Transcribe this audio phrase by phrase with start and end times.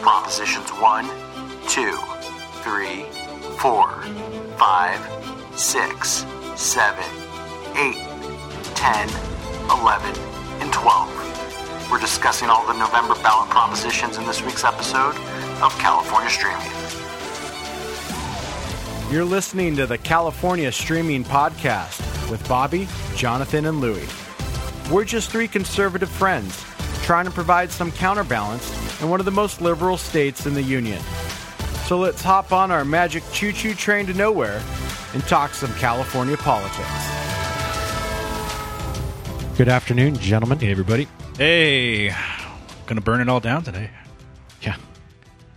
[0.00, 1.06] Propositions 1,
[1.68, 1.98] 2,
[2.62, 3.04] 3,
[3.58, 4.02] 4,
[4.56, 6.26] 5, 6,
[6.56, 7.04] 7,
[7.76, 7.94] 8,
[8.76, 9.08] 10,
[9.70, 10.14] 11,
[10.60, 11.90] and 12.
[11.90, 15.16] We're discussing all the November ballot propositions in this week's episode
[15.62, 16.70] of California Streaming.
[19.10, 22.86] You're listening to the California Streaming Podcast with Bobby,
[23.16, 24.06] Jonathan, and Louie.
[24.92, 26.64] We're just three conservative friends
[27.02, 28.70] trying to provide some counterbalance
[29.00, 31.00] in one of the most liberal states in the Union.
[31.86, 34.62] So let's hop on our magic choo choo train to nowhere
[35.14, 36.88] and talk some California politics.
[39.56, 40.58] Good afternoon, gentlemen.
[40.60, 41.08] Hey, everybody.
[41.36, 42.14] Hey,
[42.86, 43.90] gonna burn it all down today.
[44.62, 44.76] Yeah,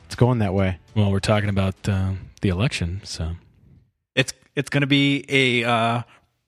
[0.05, 0.79] it's going that way.
[0.95, 3.31] Well, we're talking about uh, the election, so
[4.15, 6.01] It's it's gonna be a uh,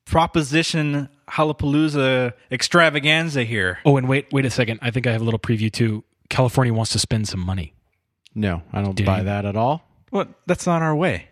[0.06, 3.80] proposition Halapalooza extravaganza here.
[3.86, 4.80] Oh, and wait, wait a second.
[4.82, 6.04] I think I have a little preview too.
[6.34, 7.74] California wants to spend some money.
[8.34, 9.26] No, I don't Did buy he?
[9.26, 9.88] that at all.
[10.10, 10.30] What?
[10.48, 11.28] That's not our way.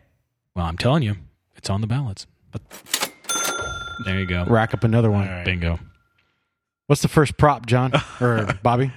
[0.56, 1.16] Well, I'm telling you,
[1.56, 2.28] it's on the ballots.
[2.52, 2.62] But
[4.06, 4.46] there you go.
[4.46, 5.28] Rack up another one.
[5.28, 5.46] All right.
[5.46, 5.80] Bingo.
[6.86, 8.92] What's the first prop, John or Bobby?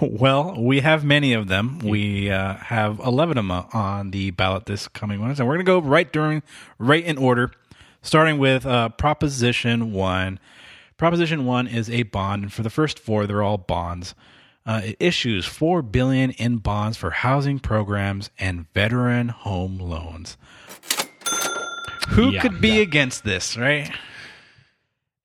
[0.00, 1.78] Well, we have many of them.
[1.78, 5.42] We uh, have eleven of them on the ballot this coming Wednesday.
[5.42, 6.42] And we're gonna go right during,
[6.80, 7.52] right in order,
[8.02, 10.40] starting with uh, Proposition One.
[10.96, 14.14] Proposition One is a bond, and for the first four, they're all bonds.
[14.66, 20.36] Uh, it issues four billion in bonds for housing programs and veteran home loans.
[22.10, 22.82] Who Yeah, could be yeah.
[22.82, 23.90] against this, right?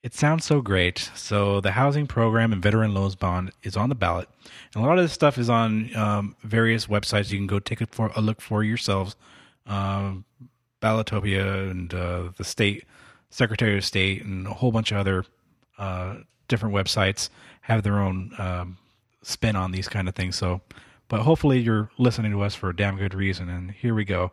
[0.01, 1.09] It sounds so great.
[1.13, 4.29] So the housing program and veteran loans bond is on the ballot,
[4.73, 7.31] and a lot of this stuff is on um, various websites.
[7.31, 9.15] You can go take it for a look for yourselves.
[9.67, 10.23] Um,
[10.81, 12.85] Ballotpedia and uh, the state
[13.29, 15.25] Secretary of State and a whole bunch of other
[15.77, 16.15] uh,
[16.47, 17.29] different websites
[17.61, 18.77] have their own um,
[19.21, 20.35] spin on these kind of things.
[20.35, 20.61] So,
[21.07, 23.49] but hopefully you're listening to us for a damn good reason.
[23.49, 24.31] And here we go.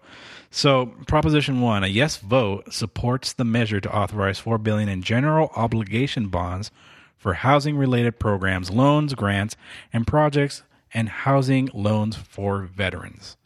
[0.50, 5.50] So, Proposition One: A yes vote supports the measure to authorize four billion in general
[5.56, 6.70] obligation bonds
[7.16, 9.56] for housing-related programs, loans, grants,
[9.92, 13.36] and projects, and housing loans for veterans.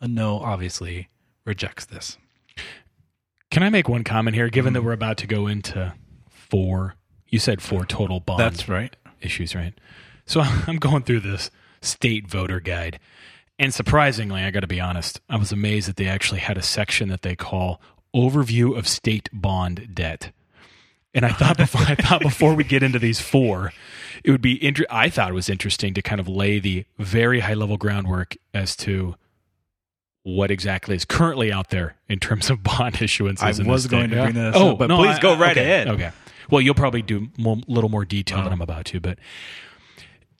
[0.00, 1.08] A no, obviously,
[1.44, 2.18] rejects this.
[3.50, 4.48] Can I make one comment here?
[4.48, 4.86] Given that mm-hmm.
[4.86, 5.94] we're about to go into
[6.28, 6.94] four,
[7.28, 8.94] you said four total bond That's right.
[9.20, 9.74] issues, right?
[10.30, 11.50] So I'm going through this
[11.82, 13.00] state voter guide.
[13.58, 16.62] And surprisingly, I got to be honest, I was amazed that they actually had a
[16.62, 17.80] section that they call
[18.14, 20.32] Overview of State Bond Debt.
[21.12, 23.72] And I thought before I thought before we get into these four,
[24.22, 27.40] it would be inter- I thought it was interesting to kind of lay the very
[27.40, 29.16] high level groundwork as to
[30.22, 33.42] what exactly is currently out there in terms of bond issuances.
[33.42, 35.64] I was going to bring this oh, up, but no, please I- go right okay,
[35.64, 35.88] ahead.
[35.88, 36.12] Okay.
[36.48, 38.44] Well, you'll probably do a little more detail Uh-huh.
[38.44, 39.18] than I'm about to, but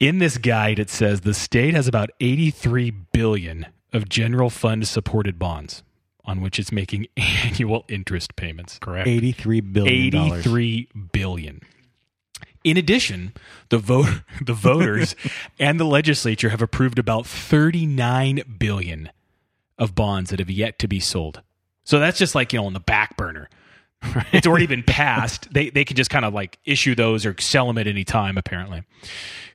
[0.01, 5.39] in this guide it says the state has about 83 billion of general fund supported
[5.39, 5.83] bonds
[6.25, 8.79] on which it's making annual interest payments.
[8.79, 9.09] Correct.
[9.09, 10.47] Eighty-three billion dollars.
[10.47, 11.61] 83 billion.
[12.63, 13.33] In addition,
[13.71, 14.07] the vote
[14.45, 15.17] the voters
[15.59, 19.11] and the legislature have approved about 39 billion
[19.79, 21.43] of bonds that have yet to be sold.
[21.85, 23.49] So that's just like, you know, on the back burner.
[24.33, 25.53] It's already been passed.
[25.53, 28.39] They they can just kind of like issue those or sell them at any time
[28.39, 28.83] apparently.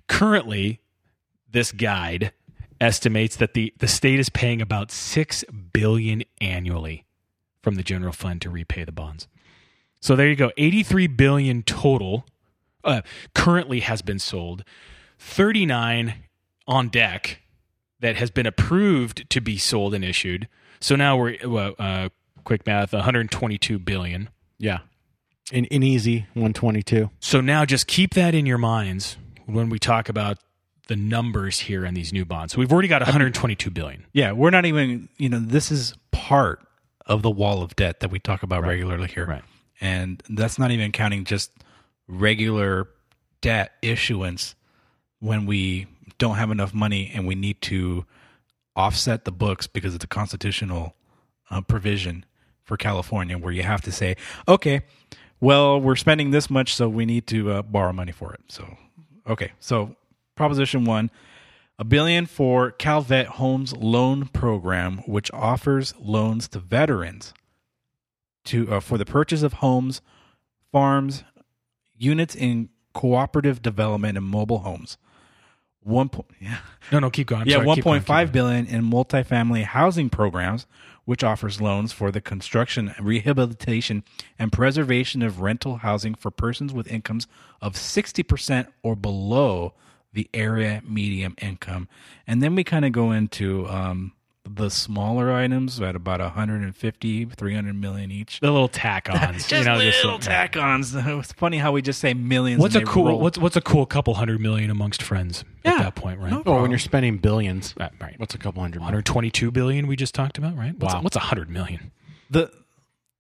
[0.08, 0.80] Currently,
[1.52, 2.32] this guide
[2.80, 7.06] estimates that the the state is paying about 6 billion annually
[7.62, 9.28] from the general fund to repay the bonds.
[10.00, 10.52] So there you go.
[10.58, 12.26] 83 billion total
[12.84, 13.02] uh,
[13.34, 14.64] currently has been sold.
[15.18, 16.14] 39
[16.68, 17.42] on deck
[18.00, 20.48] that has been approved to be sold and issued.
[20.80, 21.38] So now we're
[21.80, 22.10] uh,
[22.44, 24.30] quick math 122 billion.
[24.58, 24.80] Yeah,
[25.52, 27.10] in, in easy one twenty-two.
[27.20, 30.38] So now just keep that in your minds when we talk about
[30.88, 32.54] the numbers here in these new bonds.
[32.54, 34.06] So we've already got 122 billion.
[34.14, 36.60] Yeah, we're not even, you know, this is part
[37.06, 39.26] of the wall of debt that we talk about regularly here.
[39.26, 39.44] Right.
[39.82, 41.52] And that's not even counting just
[42.08, 42.88] regular
[43.42, 44.56] debt issuance
[45.20, 48.06] when we don't have enough money and we need to
[48.76, 50.96] offset the books because it's a constitutional
[51.50, 52.26] uh, provision
[52.66, 54.18] for California where you have to say,
[54.48, 54.82] okay,
[55.40, 58.42] well, we're spending this much, so we need to uh, borrow money for it.
[58.48, 58.78] So,
[59.28, 59.96] okay, so
[60.36, 61.12] Proposition One,
[61.78, 67.34] a billion for Calvet Homes Loan Program, which offers loans to veterans
[68.46, 70.02] to uh, for the purchase of homes,
[70.72, 71.24] farms,
[71.98, 74.98] units in cooperative development and mobile homes.
[75.82, 76.58] One point, yeah,
[76.92, 77.44] No, no, keep going.
[77.44, 80.66] I'm yeah, sorry, one point five billion in multifamily housing programs,
[81.06, 84.04] which offers loans for the construction, rehabilitation,
[84.38, 87.28] and preservation of rental housing for persons with incomes
[87.62, 89.74] of sixty percent or below
[90.14, 91.88] the area medium income.
[92.26, 94.14] And then we kind of go into um,
[94.48, 98.40] the smaller items at about 150, 300 million each.
[98.40, 100.96] The little tack-ons, Just you know, just little tack-ons.
[101.06, 102.62] It's funny how we just say millions.
[102.62, 103.20] What's a cool roll.
[103.20, 106.32] what's what's a cool couple hundred million amongst friends at that point, right?
[106.32, 108.14] No Well, when you're spending billions, Right, right.
[108.20, 108.80] what's a couple hundred?
[108.80, 108.94] million?
[108.96, 110.76] 122 billion we just talked about, right?
[110.78, 111.02] What's Wow.
[111.02, 111.92] what's a hundred million?
[112.30, 112.52] the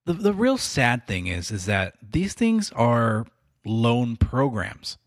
[0.05, 3.25] the the real sad thing is is that these things are
[3.65, 4.97] loan programs.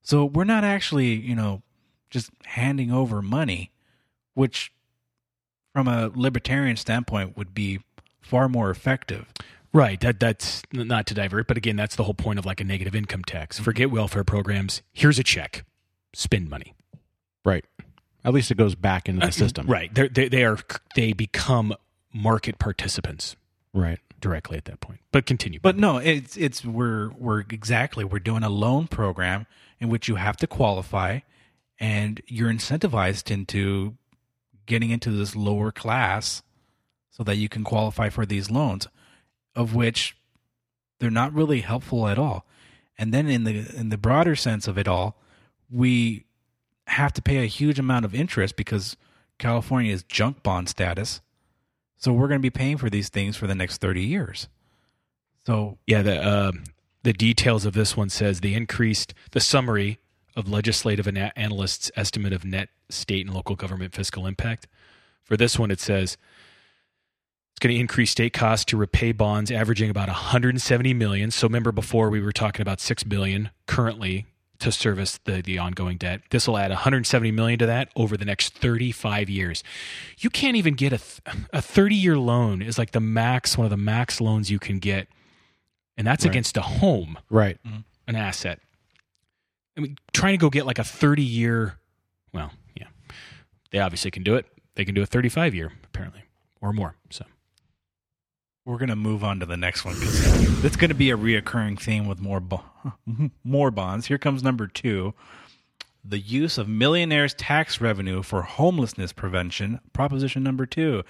[0.00, 1.62] So we're not actually, you know,
[2.08, 3.72] just handing over money,
[4.32, 4.72] which
[5.78, 7.78] from a libertarian standpoint would be
[8.20, 9.26] far more effective.
[9.72, 10.00] Right.
[10.00, 12.96] That that's not to divert, but again, that's the whole point of like a negative
[12.96, 13.56] income tax.
[13.56, 13.64] Mm-hmm.
[13.64, 14.82] Forget welfare programs.
[14.92, 15.64] Here's a check.
[16.14, 16.74] Spend money.
[17.44, 17.64] Right.
[18.24, 19.68] At least it goes back into the uh, system.
[19.68, 19.94] Right.
[19.94, 20.58] They're, they they are
[20.96, 21.74] they become
[22.12, 23.36] market participants
[23.72, 24.00] Right.
[24.20, 24.98] directly at that point.
[25.12, 25.60] But continue.
[25.62, 29.46] But no, it's it's we're we're exactly we're doing a loan program
[29.78, 31.20] in which you have to qualify
[31.78, 33.94] and you're incentivized into
[34.68, 36.44] getting into this lower class
[37.10, 38.86] so that you can qualify for these loans
[39.58, 40.16] of which
[41.00, 42.46] they're not really helpful at all.
[42.96, 45.20] And then in the in the broader sense of it all,
[45.68, 46.24] we
[46.86, 48.96] have to pay a huge amount of interest because
[49.38, 51.20] California is junk bond status.
[51.96, 54.48] So we're going to be paying for these things for the next 30 years.
[55.44, 56.52] So Yeah, the uh,
[57.02, 59.98] the details of this one says the increased the summary
[60.36, 64.66] of legislative analysts' estimate of net state and local government fiscal impact.
[65.24, 66.16] For this one, it says
[67.52, 71.30] it's going to increase state costs to repay bonds averaging about 170 million.
[71.30, 74.26] So remember before we were talking about 6 billion currently
[74.60, 76.22] to service the the ongoing debt.
[76.30, 79.62] This will add 170 million to that over the next 35 years.
[80.18, 81.20] You can't even get a th-
[81.52, 84.78] a 30 year loan is like the max one of the max loans you can
[84.80, 85.06] get
[85.96, 86.30] and that's Right.
[86.30, 87.58] against a home, Right.
[87.64, 87.78] Mm-hmm.
[88.08, 88.58] an asset.
[89.76, 91.78] I mean, trying to go get like a 30 year,
[92.32, 92.67] well, yeah,
[93.70, 94.46] they obviously can do it.
[94.74, 96.22] They can do a 35 year, apparently,
[96.60, 96.94] or more.
[97.10, 97.24] So,
[98.64, 101.16] we're going to move on to the next one because it's going to be a
[101.16, 102.64] reoccurring theme with more bo-
[103.44, 104.06] more bonds.
[104.06, 105.14] Here comes number two:
[106.04, 109.80] the use of millionaires' tax revenue for homelessness prevention.
[109.92, 111.02] Proposition number two: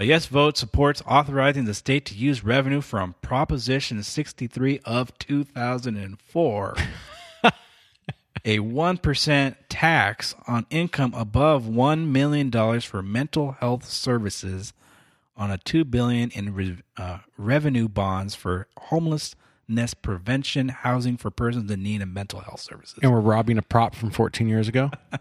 [0.00, 6.76] a yes vote supports authorizing the state to use revenue from Proposition 63 of 2004.
[8.48, 14.72] a 1% tax on income above $1 million for mental health services
[15.36, 21.70] on a 2 billion in re- uh, revenue bonds for homelessness prevention housing for persons
[21.70, 22.98] in need of mental health services.
[23.02, 24.90] And we're robbing a prop from 14 years ago.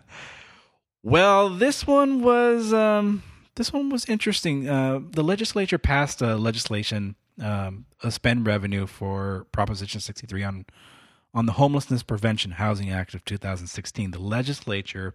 [1.03, 3.23] Well, this one was um,
[3.55, 4.67] this one was interesting.
[4.67, 10.65] Uh, the legislature passed a legislation, um, a spend revenue for Proposition 63 on
[11.37, 14.09] on the Homelessness Prevention Housing Act of 2016.
[14.09, 15.13] The legislature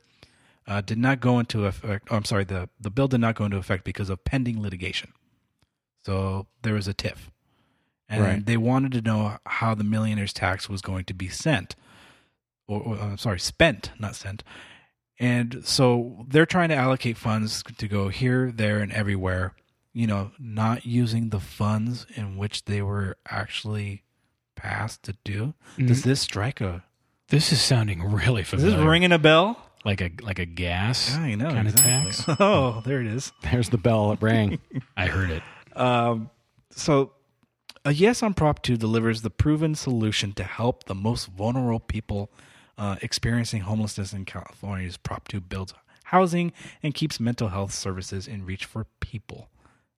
[0.69, 2.07] uh, did not go into effect.
[2.13, 5.13] Oh, I'm sorry, the the bill did not go into effect because of pending litigation.
[6.07, 7.29] So there was a tiff,
[8.09, 8.47] and Right.
[8.47, 11.75] they wanted to know how the millionaire's tax was going to be sent,
[12.69, 14.45] or, or uh, sorry, spent, not sent.
[15.19, 19.55] And so they're trying to allocate funds to go here, there, and everywhere.
[19.93, 24.05] You know, not using the funds in which they were actually
[24.63, 25.55] passed to do.
[25.79, 26.85] Does this strike a?
[27.29, 28.77] this is sounding really Is familiar.
[28.77, 29.59] this ringing a bell?
[29.85, 32.11] like a like a gas yeah, I know kind exactly.
[32.11, 32.37] of tax.
[32.41, 33.33] Oh, there it is.
[33.43, 34.13] There's the bell.
[34.13, 34.59] It rang.
[34.97, 35.43] I heard it.
[35.75, 36.31] Um,
[36.71, 37.13] so,
[37.85, 42.31] a yes on Prop 2 delivers the proven solution to help the most vulnerable people
[42.79, 46.53] uh, experiencing homelessness in California's Prop 2 builds housing
[46.83, 49.49] and keeps mental health services in reach for people.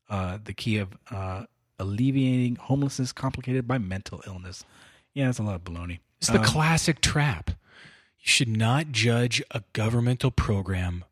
[0.09, 1.45] Uh, the key of uh,
[1.79, 4.65] alleviating homelessness complicated by mental illness.
[5.13, 5.99] Yeah, that's a lot of baloney.
[6.19, 7.51] It's the Um, classic trap.
[7.51, 11.05] You should not judge a governmental program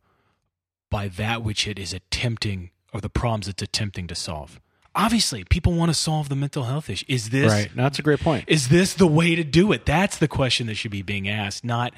[0.90, 4.60] by that which it is attempting or the problems it's attempting to solve.
[4.94, 7.06] Obviously, people want to solve the mental health issue.
[7.08, 7.74] Is this right.
[7.74, 8.44] No, that's a great point.
[8.46, 9.86] is this the way to do it?
[9.86, 11.94] That's the question that should be being asked, not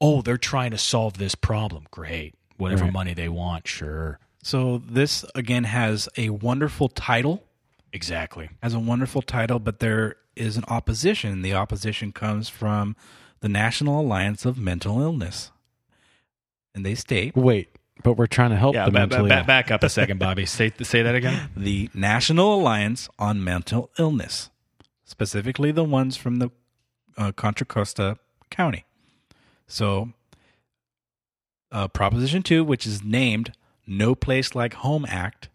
[0.00, 1.86] oh, they're trying to solve this problem.
[1.90, 2.34] Great.
[2.58, 2.92] Whatever Right.
[2.92, 4.18] money they want, sure.
[4.42, 7.42] So, this again has a wonderful title.
[7.92, 8.50] Exactly.
[8.62, 11.42] has a wonderful title, but there is an opposition.
[11.42, 12.94] The opposition comes from
[13.40, 15.50] the National Alliance of Mental Illness.
[16.74, 17.68] And they state Wait,
[18.04, 19.44] but we're trying to help Yeah, the ba- ba- mentally ba- ill.
[19.44, 20.44] back up a second, Bobby.
[20.46, 21.48] say say that again.
[21.56, 24.50] the National Alliance on Mental Illness,
[25.04, 26.50] specifically the ones from the
[27.16, 28.18] uh, Contra Costa
[28.50, 28.84] County.
[29.66, 30.10] So,
[31.72, 33.52] uh, Proposition 2, which is named
[33.86, 35.48] No Place Like Home Act,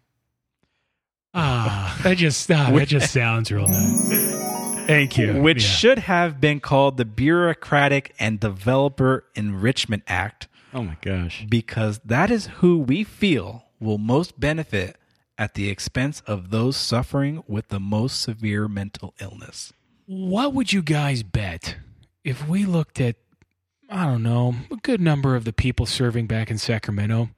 [1.34, 4.86] Ah, that just ah, that just sounds real nice.
[4.86, 5.40] Thank you.
[5.40, 5.68] which Yeah.
[5.70, 11.46] should have been called the Bureaucratic and Developer Enrichment Act, Oh my gosh.
[11.48, 14.96] because that is who we feel will most benefit
[15.38, 19.72] at the expense of those suffering with the most severe mental illness.
[20.06, 21.76] What would you guys bet
[22.24, 23.16] if we looked at,
[23.88, 27.30] I don't know, a good number of the people serving back in Sacramento?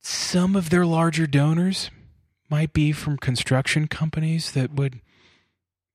[0.00, 1.90] Some of their larger donors
[2.52, 5.00] might be from construction companies that would,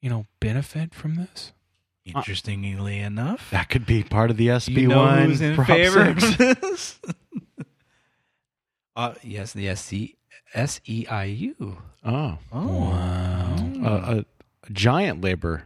[0.02, 1.54] you know, benefit from this.
[2.04, 5.26] Interestingly enough, That could be part of the SB you know one.
[5.26, 6.24] who's in Prop favor six.
[6.32, 7.00] of this?
[8.96, 10.16] uh, yes, the SC,
[10.56, 11.78] SEIU.
[12.04, 12.94] Oh, Oh,
[13.84, 14.26] a, a, a
[14.72, 15.66] giant labor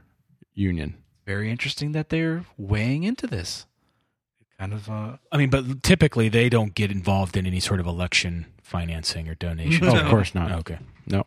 [0.54, 0.96] union.
[1.26, 3.66] very interesting that they're weighing into this.
[4.60, 7.86] Kind of, uh, I mean, but typically they don't get involved in any sort of
[7.88, 9.94] election financing or donations.
[9.94, 10.52] Oh, of course not.
[10.52, 10.80] Okay.
[11.06, 11.26] No.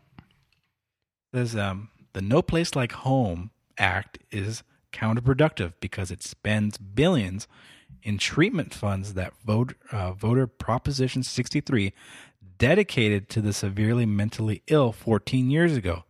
[1.32, 7.46] says um, the No Place Like Home Act is counterproductive because it spends billions
[8.02, 11.92] in treatment funds that vote, uh, voter Proposition 63
[12.58, 16.04] dedicated to the severely mentally ill 14 years ago.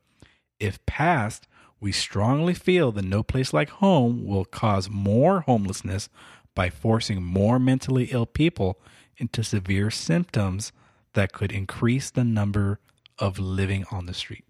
[0.60, 1.48] If passed,
[1.80, 6.08] we strongly feel the No Place Like Home will cause more homelessness
[6.54, 8.78] by forcing more mentally ill people
[9.16, 10.72] into severe symptoms
[11.14, 12.78] that could increase the number
[13.18, 14.44] of living on the street.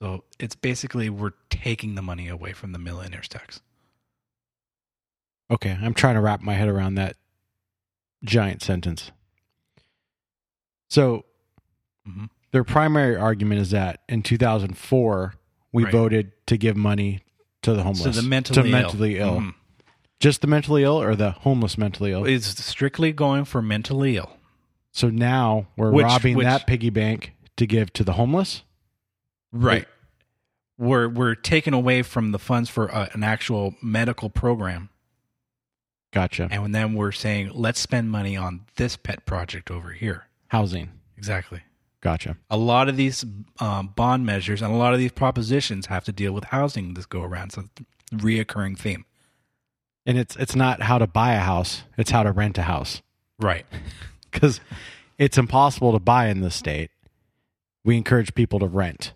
[0.00, 3.60] So it's basically we're taking the money away from the millionaires tax.
[5.50, 7.16] Okay, I'm trying to wrap my head around that
[8.24, 9.10] giant sentence.
[10.88, 11.24] So,
[12.08, 12.30] Mhm.
[12.52, 15.34] their primary argument is that in 2004
[15.72, 15.92] we Right.
[15.92, 17.20] voted to give money
[17.62, 18.72] to the homeless, So the to mentally ill.
[18.72, 19.40] mentally ill.
[19.40, 19.54] Mhm.
[20.18, 22.24] Just the mentally ill, or the homeless mentally ill.
[22.24, 24.36] It's strictly going for mentally ill.
[24.92, 28.62] So now we're Which- robbing which- that piggy bank to give to the homeless.
[29.52, 29.86] Right.
[30.78, 34.88] We're we're taking away from the funds for uh, an actual medical program,
[36.12, 36.48] Gotcha.
[36.50, 40.24] and then we're saying let's spend money on this pet project over here.
[40.48, 40.90] Housing.
[41.18, 41.60] Exactly.
[42.00, 42.38] Gotcha.
[42.48, 43.26] A lot of these
[43.58, 47.04] um, bond measures and a lot of these propositions have to deal with housing this
[47.04, 47.50] go around.
[47.52, 49.04] So it's a reoccurring theme.
[50.06, 53.02] And it's it's not how to buy a house; it's how to rent a house.
[53.38, 53.66] Right.
[54.32, 54.60] because
[55.18, 56.90] it's impossible to buy in this state.
[57.84, 59.12] We encourage people to rent,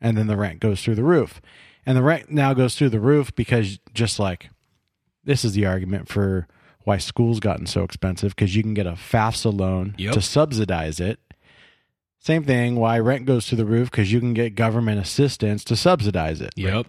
[0.00, 1.40] and then the rent goes through the roof.
[1.84, 4.50] And the rent now goes through the roof because just like
[5.24, 6.48] this is the argument for
[6.84, 10.14] why school's gotten so expensive because you can get a FAFSA loan Yep.
[10.14, 11.18] to subsidize it.
[12.18, 15.76] Same thing, why rent goes through the roof because you can get government assistance to
[15.76, 16.52] subsidize it.
[16.56, 16.86] Yep.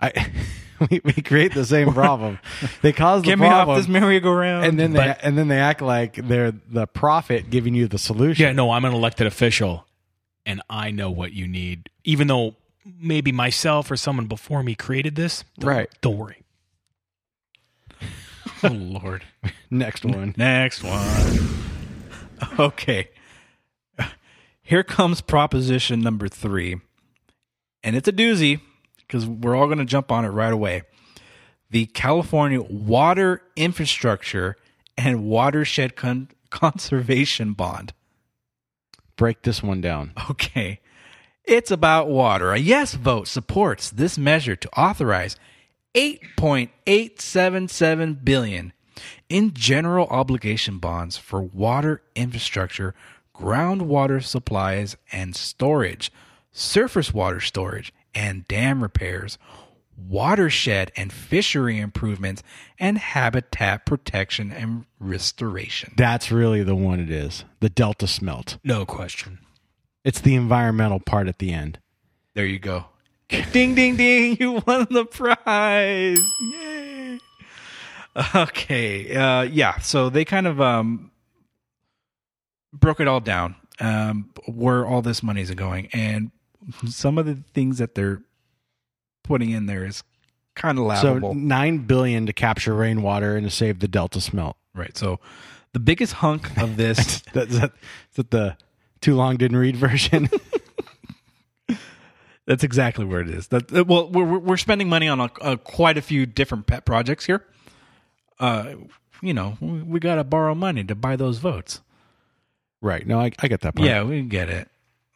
[0.00, 0.12] I,
[0.90, 2.38] we, we create the same problem.
[2.82, 4.66] They cause the Get me problem, off this merry-go-round.
[4.66, 7.98] and then they But- and then they act like they're the prophet giving you the
[7.98, 8.42] solution.
[8.44, 9.86] Yeah, no, I'm an elected official
[10.46, 11.88] and I know what you need.
[12.04, 12.56] Even though
[13.00, 15.44] maybe myself or someone before me created this.
[15.58, 15.88] Don't, Right.
[16.02, 16.42] Don't worry.
[18.62, 19.24] oh Lord.
[19.70, 20.34] Next one.
[20.36, 21.48] Next one.
[22.58, 23.08] Okay.
[24.62, 26.80] Here comes proposition number three.
[27.82, 28.60] And it's a doozy
[29.06, 30.82] because we're all going to jump on it right away.
[31.70, 34.56] The California Water Infrastructure
[34.96, 37.92] and Watershed Con- Conservation Bond.
[39.16, 40.12] Break this one down.
[40.30, 40.80] Okay.
[41.44, 42.52] It's about water.
[42.52, 45.36] A yes vote supports this measure to authorize
[45.94, 48.72] 8.877 billion
[49.28, 52.94] in general obligation bonds for water infrastructure,
[53.34, 56.10] groundwater supplies and storage,
[56.50, 59.38] surface water storage and dam repairs,
[59.96, 62.42] watershed and fishery improvements,
[62.78, 65.92] and habitat protection and restoration.
[65.96, 67.44] That's really the one it is.
[67.60, 68.58] The Delta smelt.
[68.64, 69.38] No question.
[70.04, 71.78] It's the environmental part at the end.
[72.34, 72.86] There you go.
[73.28, 74.36] ding, ding, ding.
[74.38, 76.18] You won the prize.
[76.52, 77.18] Yay.
[78.34, 79.16] Okay.
[79.16, 79.78] Uh, yeah.
[79.78, 81.10] So they kind of um,
[82.72, 85.88] broke it all down um, where all this money is going.
[85.92, 86.30] And
[86.88, 88.22] some of the things that they're
[89.22, 90.02] putting in there is
[90.54, 91.32] kind of laughable.
[91.32, 94.56] So nine billion to capture rainwater and to save the Delta smelt.
[94.74, 94.96] right.
[94.96, 95.20] So
[95.72, 97.72] the biggest hunk of this That- is, that,
[98.10, 98.56] is that the
[99.00, 100.28] too long didn't read version?
[102.46, 103.48] That's exactly where it is.
[103.48, 106.66] That uh, well, we're we're- we're spending money on a, a, quite a few different
[106.66, 107.44] pet projects here.
[108.38, 108.74] Uh,
[109.22, 111.80] you know, we, we got to borrow money to buy those votes.
[112.82, 113.06] right.
[113.06, 113.88] No, I, I get that part.
[113.88, 114.68] Yeah, we get it.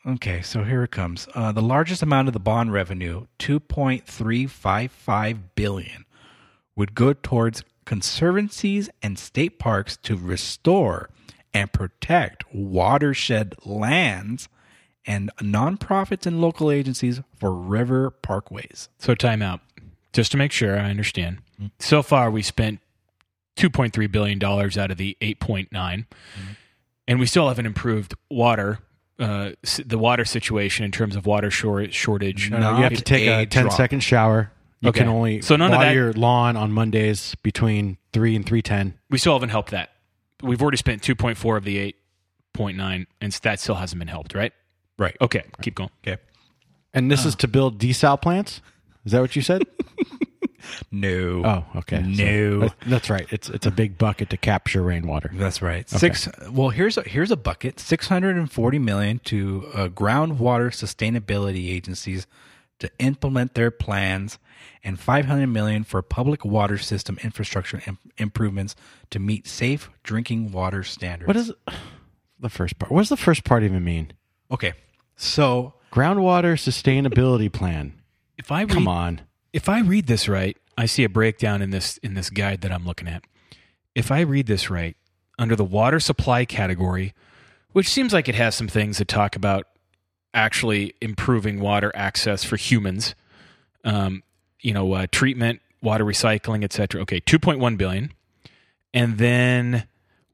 [0.07, 1.29] Okay, so here it comes.
[1.35, 6.05] Uh, the largest amount of the bond revenue, two point three five five billion,
[6.77, 11.11] would go towards conservancies and state parks to restore
[11.53, 14.49] and protect watershed lands
[15.07, 18.89] and nonprofits and local agencies for river parkways.
[18.99, 19.61] So time out.
[20.13, 21.39] Just to make sure I understand.
[21.79, 22.81] So far we spent
[23.57, 26.07] 2.3 billion dollars out of the 8.9
[27.09, 28.79] and we still haven't improved water
[29.19, 29.51] uh,
[29.85, 32.51] the water situation in terms of water short, shortage.
[32.51, 33.77] No, no, you have to take a a 10 drop.
[33.77, 34.53] second shower.
[34.81, 35.01] You Okay.
[35.01, 38.95] can only So none of that- your lawn on Mondays between 3 and 310.
[39.11, 39.91] We still haven't helped that.
[40.43, 41.79] We've already spent 2.4 of the
[42.57, 44.53] 8.9 and that still hasn't been helped, right?
[44.99, 45.17] Right.
[45.21, 45.91] Okay, keep going.
[46.07, 46.21] Okay.
[46.95, 48.61] And this is to build desal plants?
[49.05, 49.63] Is that what you said?
[50.91, 51.43] No.
[51.45, 52.03] oh, okay.
[52.15, 52.61] So No.
[52.61, 53.27] that- that's right.
[53.31, 55.31] It's it's a big bucket to capture rainwater.
[55.33, 55.89] That's right.
[55.89, 56.29] Six.
[56.51, 57.79] Well, here's a, here's a bucket.
[57.81, 62.27] Six hundred and forty million to uh, groundwater sustainability agencies
[62.79, 64.39] to implement their plans,
[64.85, 68.77] and five hundred million for public water system infrastructure im- improvements
[69.11, 71.27] to meet safe drinking water standards.
[71.27, 71.53] What is
[72.41, 72.93] the first part?
[72.93, 74.13] What does the first part even mean?
[74.51, 74.75] Okay.
[75.17, 77.95] So Groundwater sustainability plan.
[78.37, 79.23] If I read, Come on.
[79.53, 82.73] If I read this right, I see a breakdown in this in this guide that
[82.73, 83.25] I'm looking at.
[83.95, 84.97] If I read this right,
[85.39, 87.15] under the water supply category,
[87.73, 89.67] which seems like it has some things that talk about
[90.35, 93.15] actually improving water access for humans,
[93.85, 94.23] um,
[94.61, 97.01] you know, uh, treatment, water recycling, etc.
[97.03, 98.13] Okay, 2.1 billion,
[98.93, 99.87] and then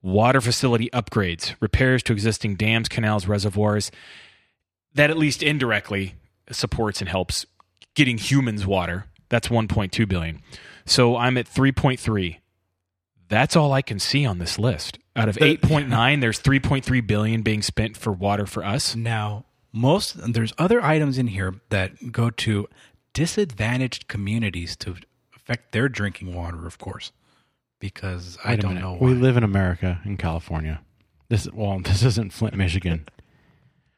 [0.03, 3.91] water facility upgrades, repairs to existing dams, canals, reservoirs.
[4.95, 6.15] That at least indirectly
[6.51, 7.47] supports and helps
[7.95, 9.07] getting humans water.
[9.29, 10.43] That's 1.2 billion.
[10.87, 12.39] So I'm at 3.3.
[13.29, 14.99] That's all I can see on this list.
[15.17, 18.95] Out of 8.9, there's 3.3 billion being spent for water for us.
[18.95, 22.69] now most there's other items in here that go to
[23.13, 24.97] disadvantaged communities to
[25.35, 27.13] affect their drinking water, of course,
[27.81, 28.99] because I Wait a don't know why.
[29.09, 30.81] We live in America, in California.
[31.29, 33.07] This well, this isn't Flint, Michigan.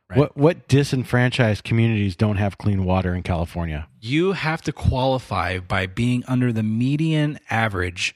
[0.08, 0.18] Right.
[0.20, 3.88] What what disenfranchised communities don't have clean water in California?
[4.00, 8.14] you have to qualify by being under the median average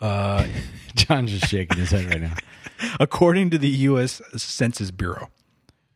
[0.00, 0.44] uh,
[0.96, 2.34] John's just shaking his head right now.
[3.00, 5.30] according to the US Census Bureau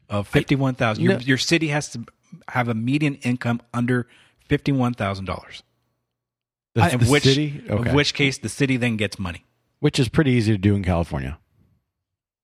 [0.08, 1.18] of 51,000 your, No.
[1.18, 2.04] your city has to
[2.48, 4.06] have a median income under
[4.48, 5.62] $51,000
[6.74, 7.90] The, in the which city, okay.
[7.90, 9.44] in which case the city then gets money
[9.80, 11.38] which is pretty easy to do in California.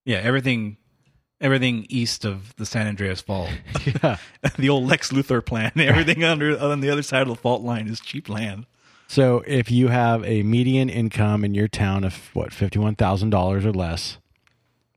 [0.05, 0.79] yeah everything
[1.43, 3.51] everything east of the San Andreas Fault
[4.03, 4.17] Yeah.
[4.57, 7.89] the old Lex Luthor plan everything under on the other side of the fault line
[7.89, 8.65] is cheap land
[9.09, 13.29] So if you have a median income in your town of what fifty one thousand
[13.31, 14.17] dollars or less,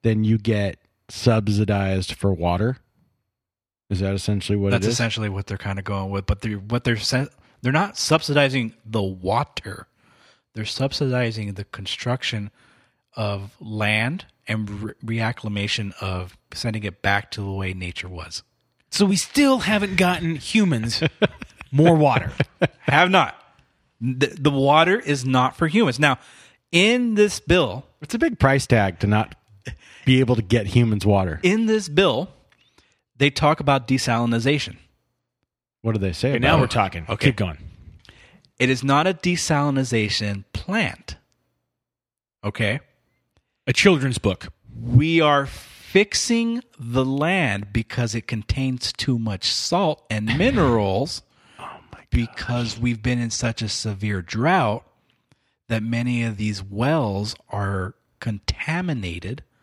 [0.03, 0.77] then you get
[1.10, 2.77] subsidized for water.
[3.89, 4.93] Is that essentially what That's it is?
[4.95, 6.25] essentially what they're kind of going with.
[6.25, 6.97] But they're what they're
[7.62, 9.88] they're not subsidizing the water;
[10.53, 12.51] they're subsidizing the construction
[13.15, 18.43] of land and re- reacclimation of sending it back to the way nature was.
[18.91, 21.01] So we still haven't gotten humans
[21.71, 22.32] more water.
[22.82, 23.36] Have not.
[23.99, 25.99] The, the water is not for humans.
[25.99, 26.17] Now,
[26.71, 29.36] in this bill, It's a big price tag to not
[30.06, 31.39] be able to get humans water.
[31.43, 32.30] in this bill,
[33.17, 34.78] they talk about desalinization.
[35.82, 36.30] What do they say?
[36.30, 36.62] Okay, about now it?
[36.62, 37.06] we're talking.
[37.10, 37.28] Okay.
[37.28, 37.58] Keep going.
[38.60, 41.15] It is not a desalinization plant.
[42.43, 42.80] Okay?
[43.67, 44.49] A children's book.
[44.80, 51.23] we are fixing the land because it contains too much salt and minerals
[51.58, 51.80] oh
[52.12, 54.86] because we've been in such a severe drought
[55.67, 59.43] that many of these wells are contaminated.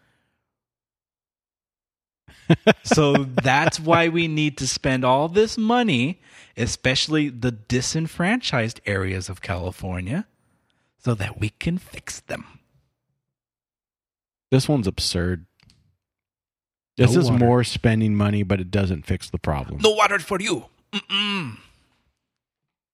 [2.83, 6.21] So that's why we need to spend all this money
[6.57, 10.27] especially the disenfranchised areas of California
[10.99, 12.59] so that we can fix them
[14.53, 15.47] This one's absurd.
[16.99, 17.45] This No is water.
[17.45, 19.81] more spending money, but it doesn't fix the problem.
[19.83, 21.57] no water for you Mm-mm.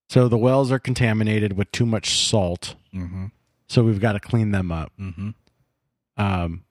[0.08, 2.76] So the wells are contaminated with too much salt.
[2.94, 3.26] Mm-hmm.
[3.66, 4.92] So we've got to clean them up.
[5.00, 5.30] Mm-hmm.
[6.16, 6.62] Um,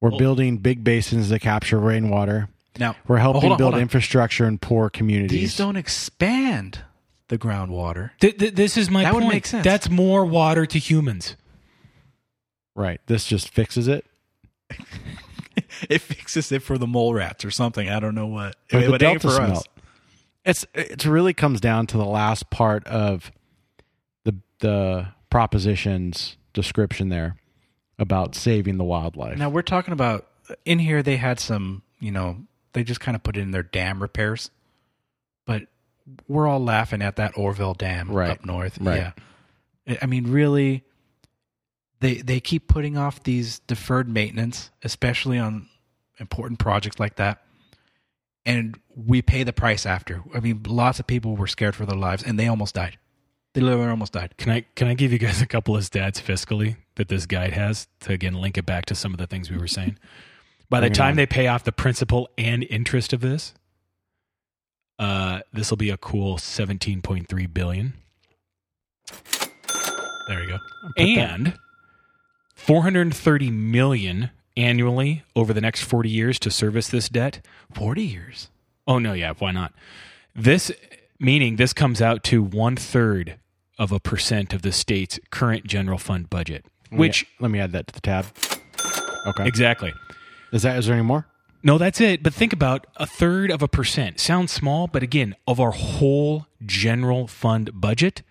[0.00, 2.48] we're Well- building big basins to capture rainwater.
[2.78, 5.38] Now, We're helping hold on, build infrastructure in poor communities.
[5.40, 6.80] these don't expand
[7.28, 8.12] the groundwater.
[8.20, 9.64] Th- th- this is my That would make sense.
[9.64, 11.36] That's more water to humans.
[12.78, 13.00] Right.
[13.06, 14.06] This just fixes it.
[15.90, 17.88] it fixes it for the mole rats or something.
[17.88, 18.54] I don't know what.
[18.72, 19.64] Or It the Delta for us.
[20.44, 23.32] It's it really comes down to the last part of
[24.24, 27.36] the the proposition's description there
[27.98, 29.38] about saving the wildlife.
[29.38, 30.28] Now we're talking about
[30.64, 31.02] in here.
[31.02, 32.36] They had some, you know,
[32.74, 34.52] they just kind of put in their dam repairs,
[35.46, 35.62] but
[36.28, 38.30] we're all laughing at that Oroville Dam Right.
[38.30, 38.78] up north.
[38.80, 39.12] Right.
[39.86, 40.84] Yeah, I mean, really,
[42.00, 45.68] they they keep putting off these deferred maintenance, especially on
[46.18, 47.42] important projects like that.
[48.46, 50.22] And we pay the price after.
[50.34, 52.98] I mean, lots of people were scared for their lives, and they almost died.
[53.54, 54.36] They literally almost died.
[54.36, 57.52] Can I can I give you guys a couple of stats fiscally that this guide
[57.52, 59.98] has to again link it back to some of the things we were saying?
[60.70, 63.54] By the time they pay off the principal and interest of this,
[64.98, 67.94] uh, this will be a cool seventeen point three billion.
[70.28, 70.58] There we go.
[70.98, 71.58] And that.
[72.58, 77.40] 430 million annually over the next 40 years to service this debt.
[77.72, 78.50] 40 years.
[78.86, 79.72] Oh no, yeah, why not?
[80.34, 80.70] This
[81.18, 83.38] meaning this comes out to one third
[83.78, 86.66] of a percent of the state's current general fund budget.
[86.90, 88.26] Which let me, let me add that to the tab.
[89.26, 89.46] Okay.
[89.46, 89.94] Exactly.
[90.52, 91.26] Is that is there any more?
[91.62, 92.22] No, that's it.
[92.22, 94.20] But think about a third of a percent.
[94.20, 98.22] Sounds small, but again, of our whole general fund budget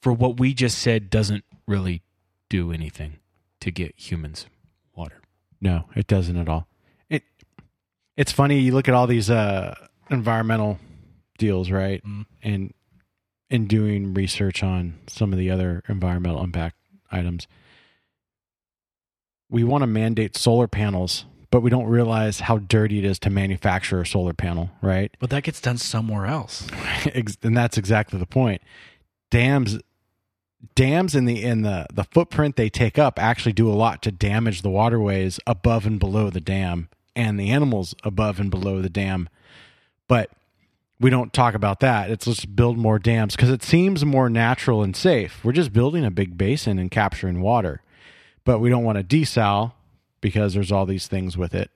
[0.00, 2.02] for what we just said doesn't really
[2.48, 3.18] do anything
[3.66, 4.46] to get humans
[4.94, 5.20] water.
[5.60, 6.68] No, it doesn't at all.
[7.10, 7.24] It
[8.16, 9.74] it's funny you look at all these uh
[10.08, 10.78] environmental
[11.36, 12.02] deals, right?
[12.42, 12.72] And
[13.50, 16.76] in doing research on some of the other environmental impact
[17.10, 17.46] items,
[19.50, 23.30] we want to mandate solar panels, but we don't realize how dirty it is to
[23.30, 25.14] manufacture a solar panel, right?
[25.18, 26.66] But that gets done somewhere else.
[27.42, 28.62] And that's exactly the point.
[29.30, 29.78] Dams
[30.74, 34.10] dams in the in the the footprint they take up actually do a lot to
[34.10, 38.90] damage the waterways above and below the dam and the animals above and below the
[38.90, 39.28] dam.
[40.08, 40.30] But
[41.00, 42.10] we don't talk about that.
[42.10, 45.44] It's let's build more dams because it seems more natural and safe.
[45.44, 47.82] We're just building a big basin and capturing water.
[48.44, 49.72] But we don't want to desal
[50.20, 51.70] because there's all these things with it.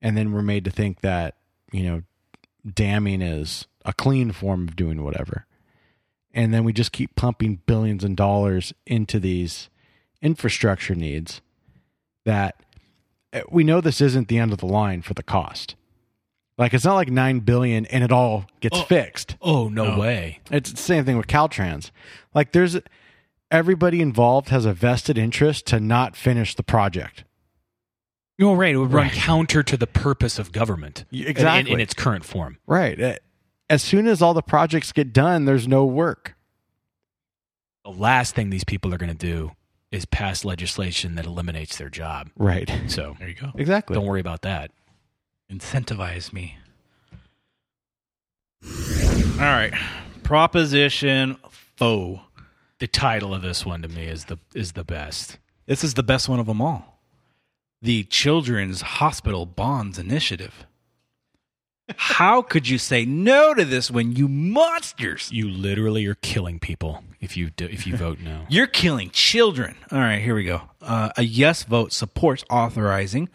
[0.00, 1.36] And then we're made to think that,
[1.70, 2.02] you know,
[2.68, 5.46] damming is a clean form of doing whatever.
[6.34, 9.68] And then we just keep pumping billions of dollars into these
[10.22, 11.40] infrastructure needs
[12.24, 12.62] that
[13.32, 15.74] uh, we know this isn't the end of the line for the cost.
[16.58, 18.82] Like it's not like 9 billion and it all gets Oh.
[18.84, 19.36] fixed.
[19.42, 19.98] Oh no No.
[19.98, 20.40] way!
[20.50, 21.90] It's the same thing with Caltrans.
[22.34, 22.78] Like there's
[23.50, 27.24] everybody involved has a vested interest to not finish the project.
[28.38, 28.74] You're right.
[28.74, 29.12] It would run Right.
[29.12, 31.72] counter to the purpose of government Y- in- exactly.
[31.72, 32.58] in, its current form.
[32.66, 32.98] Right.
[33.72, 36.34] As soon as all the projects get done, there's no work.
[37.86, 39.52] The last thing these people are going to do
[39.90, 42.28] is pass legislation that eliminates their job.
[42.36, 42.70] Right.
[42.88, 43.50] So There you go.
[43.54, 43.94] Exactly.
[43.94, 44.72] don't worry about that.
[45.50, 46.58] Incentivize me.
[48.62, 49.72] All right.
[50.22, 51.38] Proposition
[51.76, 52.20] foe.
[52.78, 55.38] The title of this one to me is the is the best.
[55.64, 57.00] This is the best one of them all.
[57.80, 60.66] The Children's Hospital Bonds Initiative.
[61.96, 65.30] How could you say no to this when you monsters?
[65.32, 68.46] You literally are killing people if you do, if you vote no.
[68.48, 69.76] You're killing children.
[69.90, 70.62] All right, here we go.
[70.80, 73.28] Uh, a yes vote supports authorizing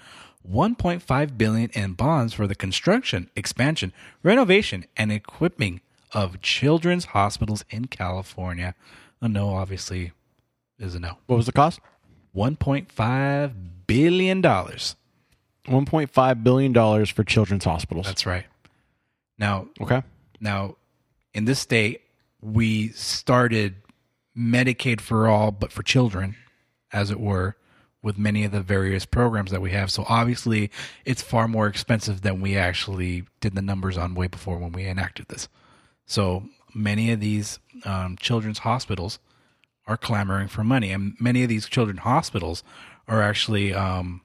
[0.50, 3.94] 1.5 billion in bonds for the construction, expansion,
[4.24, 5.82] renovation, and equipping
[6.14, 8.74] of children's hospitals in California.
[9.22, 10.12] A no, obviously,
[10.80, 11.18] is a no.
[11.26, 11.80] What was the cost?
[12.36, 13.54] 1.5
[13.88, 14.96] billion dollars.
[15.68, 18.06] $1.5 billion for children's hospitals.
[18.06, 18.46] That's right.
[19.38, 20.04] Now, okay.
[20.40, 20.76] Now,
[21.34, 22.02] in this state,
[22.42, 23.76] we started
[24.38, 26.36] Medicaid for all, but for children,
[26.92, 27.56] as it were,
[28.02, 29.92] with many of the various programs that we have.
[29.92, 30.72] So obviously,
[31.06, 34.86] it's far more expensive than we actually did the numbers on way before when we
[34.86, 35.48] enacted this.
[36.06, 39.20] So many of these um, children's hospitals
[39.88, 42.64] are clamoring for money, and many of these children's hospitals
[43.08, 44.22] are actually um,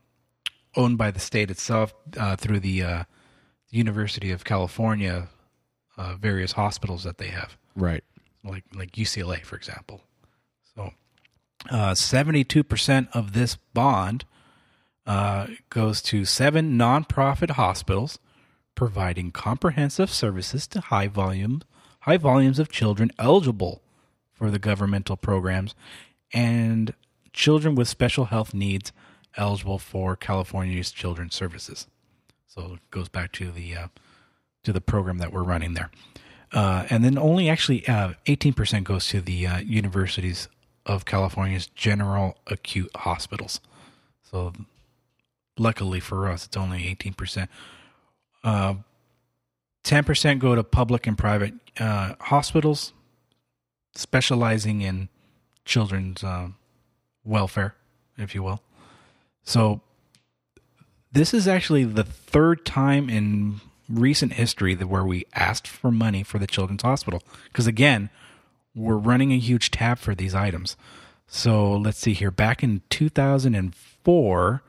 [0.77, 3.05] owned by the state itself uh, through the uh,
[3.71, 5.29] University of California
[5.97, 8.03] uh, various hospitals that they have, Right.
[8.45, 10.03] like like UCLA, for example.
[10.75, 10.93] So,
[11.95, 14.25] seventy-two percent of this bond
[15.07, 18.19] uh, goes to seven nonprofit hospitals,
[18.75, 21.63] providing comprehensive services to high volume
[22.01, 23.81] high volumes of children eligible
[24.33, 25.75] for the governmental programs,
[26.33, 26.95] and
[27.33, 28.93] children with special health needs
[29.37, 31.87] eligible for California's Children's Services.
[32.47, 33.87] So it goes back to the uh,
[34.65, 35.91] to the program that we're running there.
[36.53, 40.49] Uh, and then only actually uh, 18% goes to the uh, universities
[40.85, 43.61] of California's general acute hospitals.
[44.31, 44.53] So
[45.57, 47.49] luckily for us, it's only 18%.
[48.45, 48.75] Uh,
[49.85, 52.93] 10% go to public and private hospitals
[53.95, 55.09] specializing in
[55.65, 56.23] children's
[57.25, 57.75] welfare,
[58.19, 58.61] if you will.
[59.45, 59.81] So
[61.13, 66.23] this is actually the third time in recent history that where we asked for money
[66.23, 68.09] for the children's hospital because again
[68.75, 70.77] we're running a huge tab for these items
[71.27, 74.63] so let's see here back in 2004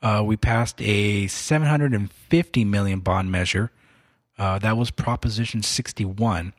[0.00, 3.70] Uh, we passed a 750 million bond measure.
[4.38, 6.52] Uh, that was Proposition 61.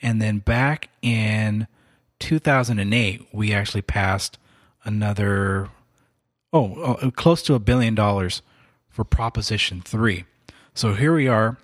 [0.00, 1.68] And then back in
[2.18, 4.38] 2008, we actually passed
[4.84, 5.70] another,
[6.52, 8.42] oh, uh, close to a billion dollars
[8.88, 10.24] for Proposition 3.
[10.74, 11.56] So here we are,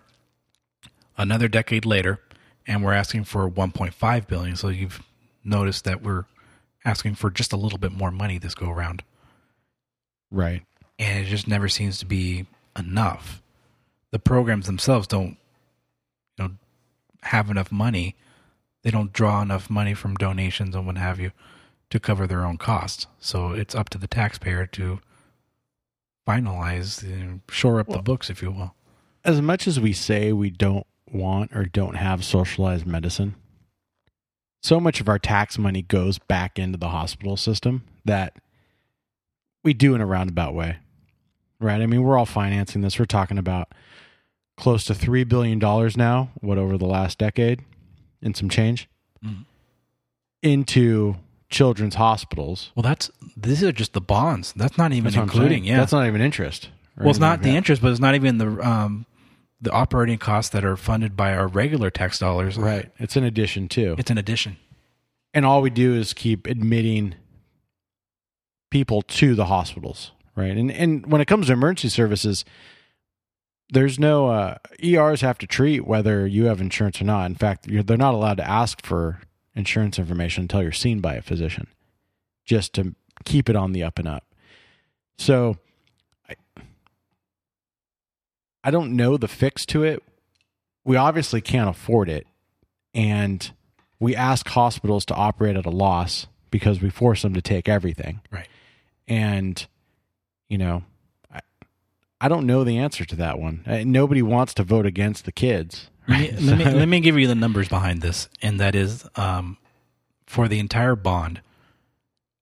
[1.17, 2.21] another decade later,
[2.67, 4.57] and we're asking for 1.5 billion.
[4.57, 5.03] So you've
[5.45, 6.25] noticed that we're
[6.85, 9.03] asking for just a little bit more money this go around
[10.31, 10.63] Right.
[10.99, 12.47] and it just never seems to be
[12.79, 13.43] enough.
[14.11, 15.37] The programs themselves don't,
[16.39, 16.51] you know,
[17.23, 18.15] have enough money.
[18.83, 21.33] They don't draw enough money from donations and what have you
[21.91, 23.07] to cover their own costs.
[23.19, 25.01] So it's up to the taxpayer to
[26.27, 28.75] finalize, know, shore up the books, if you will.
[29.25, 33.35] As much as we say we don't want or don't have socialized medicine,
[34.63, 38.37] so much of our tax money goes back into the hospital system that
[39.65, 40.77] we do in a roundabout way.
[41.61, 41.81] Right?
[41.81, 42.99] I mean, we're all financing this.
[42.99, 43.73] We're talking about
[44.57, 45.59] close to $3 billion
[45.97, 47.61] now, what, over the last decade
[48.23, 48.89] and some change
[49.25, 49.45] Mhm.
[50.43, 51.17] into
[51.51, 52.73] children's hospitals.
[52.75, 54.53] Well, that's these are just the bonds.
[54.55, 55.65] That's not even That's what I'm including, saying.
[55.65, 55.79] yeah.
[55.79, 56.71] That's not even interest.
[56.97, 57.57] or well, it's anything not like the that.
[57.57, 59.07] interest, but it's not even the um,
[59.61, 62.57] the operating costs that are funded by our regular tax dollars.
[62.57, 62.91] Right.
[62.99, 63.97] It's an addition, too.
[63.99, 64.57] It's an addition.
[65.35, 67.15] and all we do is keep admitting
[68.71, 72.45] people to the hospitals right and and when it comes to emergency services
[73.71, 77.67] there's no uh, ers have to treat whether you have insurance or not in fact
[77.67, 79.21] you're, they're not allowed to ask for
[79.59, 81.67] insurance information until you're seen by a physician
[82.45, 82.95] just to
[83.25, 84.25] keep it on the up and up
[85.19, 85.57] so
[86.29, 86.35] i
[88.65, 90.03] i don't know the fix to it
[90.85, 92.27] we obviously can't afford it
[92.95, 93.53] and
[94.01, 98.21] we ask hospitals to operate at a loss because we force them to take everything.
[98.31, 98.49] Right.
[99.07, 99.67] And,
[100.49, 100.85] you know,
[101.33, 101.41] I,
[102.21, 103.63] I don't know the answer to that one.
[103.87, 105.91] Nobody wants to vote against the kids.
[106.09, 109.07] Let me, let me let me give you the numbers behind this, and that is
[109.17, 109.59] um,
[110.27, 111.43] for the entire bond.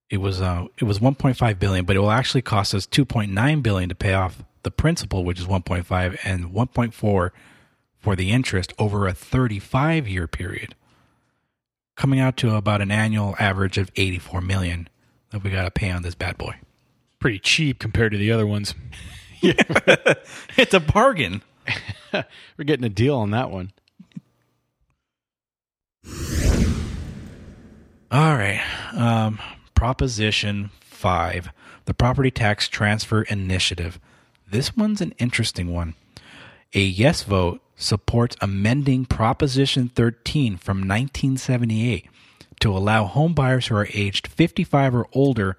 [0.09, 3.89] It was uh, it was 1.5 billion, but it will actually cost us 2.9 billion
[3.89, 7.31] to pay off the principal, which is 1.5, and 1.4
[7.99, 10.77] for the interest over a 35 year period,
[11.97, 14.89] coming out to about an annual average of 84 million
[15.31, 16.55] that we got to pay on this bad boy.
[17.19, 18.75] Pretty cheap compared to the other ones.
[19.41, 19.55] yeah,
[20.57, 21.43] It's a bargain.
[22.13, 23.73] We're getting a deal on that one.
[28.11, 28.63] All right.
[28.95, 29.41] Um,
[29.75, 31.51] Proposition 5,
[31.85, 34.01] the Property Tax Transfer Initiative.
[34.49, 35.95] This one's an interesting one.
[36.75, 42.07] A yes vote supports amending Proposition 13 from 1978
[42.61, 45.57] to allow homebuyers who are aged 55 or older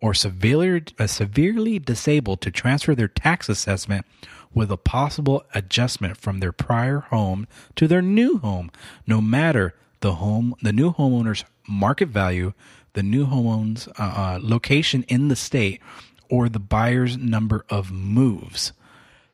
[0.00, 4.06] or severely, uh, severely disabled to transfer their tax assessment
[4.52, 8.70] with a possible adjustment from their prior home to their new home,
[9.06, 12.52] no matter the home, the new homeowner's market value,
[12.94, 15.80] the new homeowner's uh, uh, location in the state,
[16.28, 18.72] or the buyer's number of moves.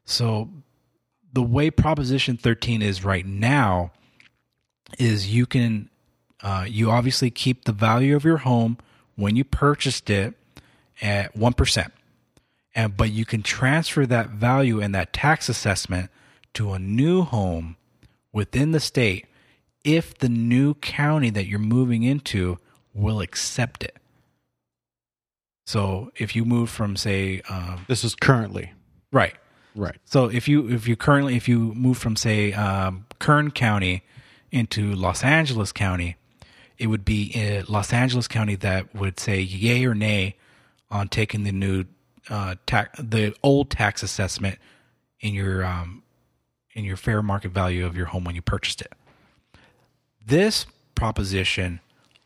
[0.04, 0.50] So,
[1.32, 3.92] the way Proposition 13 is right now
[4.98, 5.90] is you can,
[6.42, 8.78] uh, you obviously keep the value of your home
[9.16, 10.34] when you purchased it
[11.02, 11.90] at 1%.
[12.76, 16.10] And, but you can transfer that value and that tax assessment
[16.54, 17.76] to a new home
[18.32, 19.26] within the state
[19.82, 22.58] if the new county that you're moving into
[22.92, 23.96] will accept it.
[25.66, 28.72] So if you move from, say, um, This is currently.
[29.12, 29.34] right,
[29.74, 29.96] Right.
[30.04, 34.02] so if you if you currently if you move from say um, Kern County
[34.52, 36.16] into Los Angeles County,
[36.78, 40.36] it would be uh, Los Angeles County that would say yay or nay
[40.90, 41.84] on taking the new
[42.28, 44.58] uh, tax the old tax assessment
[45.20, 46.02] in your um,
[46.74, 48.92] in your fair market value of your home when you purchased it.
[50.24, 51.80] This proposition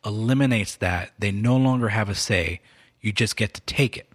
[0.05, 1.11] eliminates that.
[1.19, 2.61] They no longer have a say.
[2.99, 4.09] You just get to take it.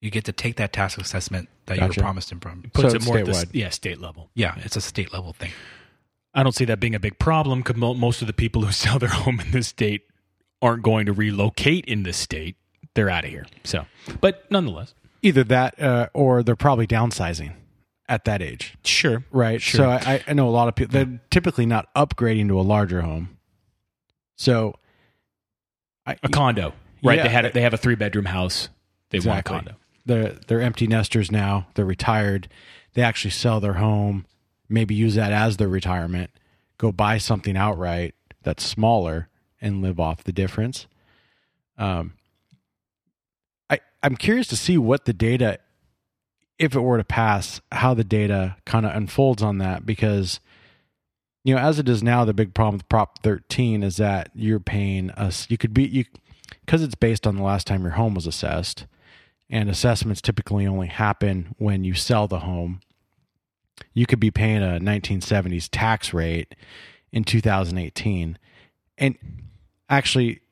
[0.00, 2.62] You get to take that tax assessment that you were promised in from.
[2.72, 4.30] Puts So it more at the, yeah, state level.
[4.34, 5.50] Yeah, it's a state level thing.
[6.34, 8.98] I don't see that being a big problem because most of the people who sell
[8.98, 10.02] their home in this state
[10.60, 12.56] aren't going to relocate in this state.
[12.96, 13.46] They're out of here.
[13.62, 13.86] So,
[14.20, 17.52] but nonetheless, Either that uh, or they're probably downsizing
[18.08, 18.76] at that age.
[18.84, 19.24] sure.
[19.30, 19.60] Right.
[19.62, 19.78] Sure.
[19.78, 23.00] So I, I know a lot of people, they're typically not upgrading to a larger
[23.02, 23.36] home.
[24.36, 24.74] So
[26.06, 27.16] I, A condo, right?
[27.18, 27.22] Yeah.
[27.24, 28.68] They had a, they have a three bedroom house.
[29.10, 29.52] They Exactly.
[29.54, 29.80] want a condo.
[30.04, 31.66] they're they're empty nesters now.
[31.74, 32.48] They're retired.
[32.94, 34.24] They actually sell their home,
[34.68, 36.30] maybe use that as their retirement,
[36.78, 39.28] go buy something outright that's smaller
[39.60, 40.86] and live off the difference.
[41.78, 42.12] Um,
[44.06, 45.58] I'm curious to see what the data,
[46.60, 50.38] if it were to pass, how the data kind of unfolds on that because,
[51.42, 54.60] you know, as it is now, the big problem with Prop 13 is that you're
[54.60, 55.48] paying us.
[55.50, 56.04] You could be you
[56.64, 58.86] because it's based on the last time your home was assessed,
[59.50, 62.82] and assessments typically only happen when you sell the home.
[63.92, 66.54] You could be paying a 1970s tax rate
[67.10, 68.38] in 2018,
[68.98, 69.18] and
[69.90, 70.42] actually,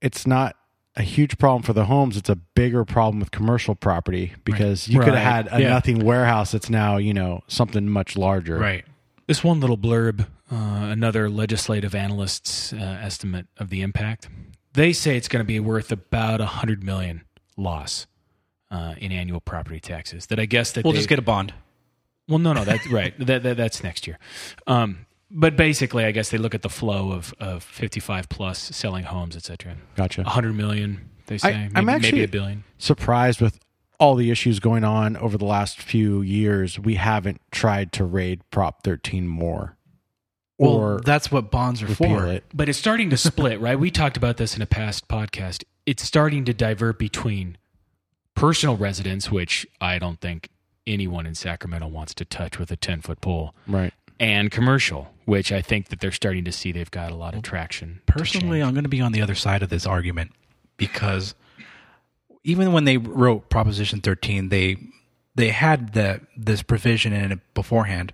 [0.00, 0.54] it's not
[0.96, 2.16] a huge problem for the homes.
[2.16, 5.18] It's a bigger problem with commercial property because you could Right.
[5.18, 5.68] have had a Yeah.
[5.70, 8.58] nothing warehouse that's now you know something much larger.
[8.58, 8.84] Right.
[9.26, 14.28] This one little blurb, uh, another legislative analyst's uh, estimate of the impact.
[14.72, 17.22] They say it's going to be worth about a hundred million
[17.56, 18.06] loss
[18.70, 20.26] uh, in annual property taxes.
[20.26, 21.54] That I guess that We'll they- just get a bond.
[22.28, 23.12] Well, no, no, that's right.
[23.18, 24.18] That, that that's next year.
[24.68, 29.04] Um, but basically, I guess they look at the flow of, of 55 plus selling
[29.04, 29.76] homes, et cetera.
[29.96, 30.22] Gotcha.
[30.22, 31.52] 100 million, they say.
[31.52, 32.64] maybe, I'm maybe actually- a billion.
[32.78, 33.58] surprised with
[33.98, 36.78] all the issues going on over the last few years.
[36.78, 39.76] We haven't tried to raid Prop 13 more,
[40.58, 42.26] Well, or that's what bonds are for.
[42.26, 42.44] it.
[42.54, 43.78] But it's starting to split, right?
[43.78, 45.64] We talked about this in a past podcast.
[45.84, 47.58] It's starting to divert between
[48.34, 50.48] personal residence, which I don't think
[50.86, 53.92] anyone in Sacramento wants to touch with a 10 foot pole, Right.
[54.20, 57.42] And commercial, which I think that they're starting to see they've got a lot of
[57.42, 58.02] traction.
[58.06, 58.62] Personally.
[58.62, 60.32] I'm going to be on the other side of this argument
[60.76, 61.34] because
[62.44, 64.76] even when they wrote Proposition 13, they
[65.34, 68.12] they had that this provision in it beforehand,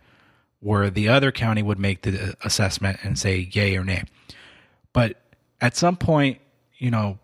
[0.60, 4.04] where the other county would make the assessment and say yay or nay.
[4.92, 5.20] But
[5.60, 6.38] at some point,
[6.78, 7.18] you know,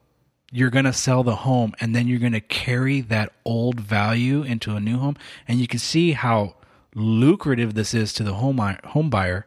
[0.51, 4.42] you're going to sell the home and then you're going to carry that old value
[4.42, 5.16] into a new home,
[5.47, 6.57] and you can see how
[6.94, 9.46] lucrative this is to the home home buyer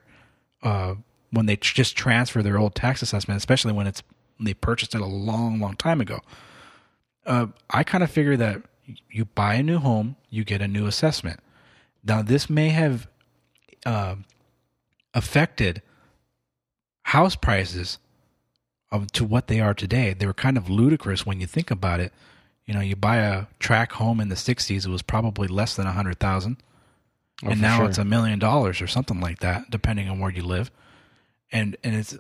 [0.63, 0.95] uh,
[1.31, 4.03] when they just transfer their old tax assessment, especially when it's
[4.39, 6.19] they purchased it a long, long time ago.
[7.25, 8.62] Uh, I kind of figure that
[9.10, 11.39] you buy a new home, you get a new assessment.
[12.03, 13.08] Now, this may have
[13.86, 14.15] uh,
[15.13, 15.81] affected
[17.03, 17.99] house prices
[19.12, 20.13] to what they are today.
[20.13, 22.13] They were kind of ludicrous when you think about it.
[22.65, 25.86] You know, you buy a track home in the '60s; it was probably less than
[25.86, 26.58] a hundred thousand,
[27.43, 27.89] Oh, and now sure.
[27.89, 30.71] it's a million dollars or something like that, depending on where you live.
[31.52, 32.17] And and it's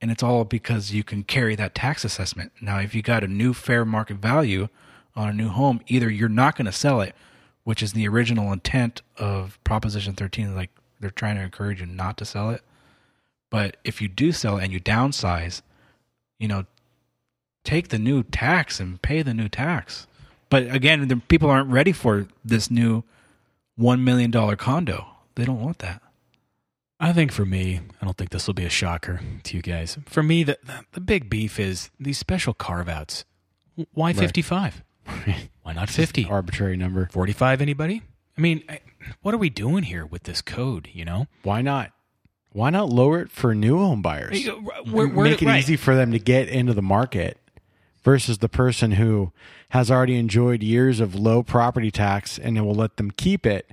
[0.00, 2.52] and it's all because you can carry that tax assessment.
[2.60, 4.68] Now, if you got a new fair market value
[5.16, 7.14] on a new home, either you're not going to sell it,
[7.62, 12.16] which is the original intent of Proposition 13, like they're trying to encourage you not
[12.18, 12.62] to sell it.
[13.50, 15.62] But if you do sell it and you downsize,
[16.38, 16.66] you know,
[17.64, 20.06] take the new tax and pay the new tax.
[20.50, 23.04] But again, the people aren't ready for this new
[23.78, 25.06] $1 million condo.
[25.34, 26.00] They don't want that.
[27.00, 29.98] I think for me, I don't think this will be a shocker to you guys.
[30.06, 33.24] For me, the the, the big beef is these special carve outs.
[33.92, 34.82] Why 55?
[35.62, 36.26] Why not 50?
[36.26, 37.08] arbitrary number.
[37.12, 38.02] 45 anybody?
[38.38, 38.80] I mean, I-
[39.22, 41.26] what are we doing here with this code, you know?
[41.42, 41.90] Why not?
[42.52, 44.46] Why not lower it for new home buyers?
[44.86, 45.58] We're, we're, Make it right.
[45.58, 47.36] easy for them to get into the market
[48.04, 49.32] versus the person who
[49.70, 53.70] has already enjoyed years of low property tax and it will let them keep it.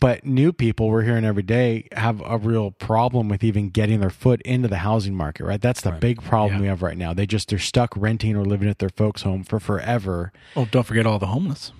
[0.00, 4.10] But new people we're hearing every day have a real problem with even getting their
[4.10, 5.60] foot into the housing market, right?
[5.60, 6.60] That's the big problem Yeah.
[6.62, 7.12] we have right now.
[7.12, 10.32] They just they're stuck renting or living at their folks' home for forever.
[10.54, 11.72] Oh, don't forget all the homeless.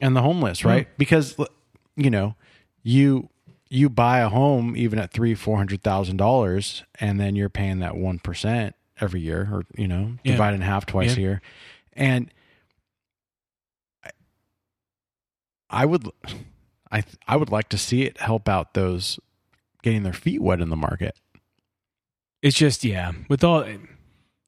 [0.00, 0.86] and the homeless, right?
[0.98, 1.36] Because
[1.96, 2.36] you know,
[2.84, 3.28] you
[3.70, 7.80] you buy a home even at three four hundred thousand dollars, and then you're paying
[7.80, 10.32] that one percent every year, or you know, Yeah.
[10.32, 11.16] divide in half twice Yeah.
[11.18, 11.42] a year,
[11.94, 12.32] and
[14.04, 14.10] I-
[15.70, 16.08] I would,
[16.90, 19.18] I th- I would like to see it help out those
[19.82, 21.18] getting their feet wet in the market.
[22.42, 23.66] It's just yeah, with all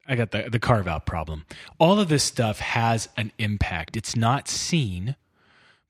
[0.06, 1.44] I got the the carve out problem.
[1.78, 3.96] All of this stuff has an impact.
[3.96, 5.16] It's not seen,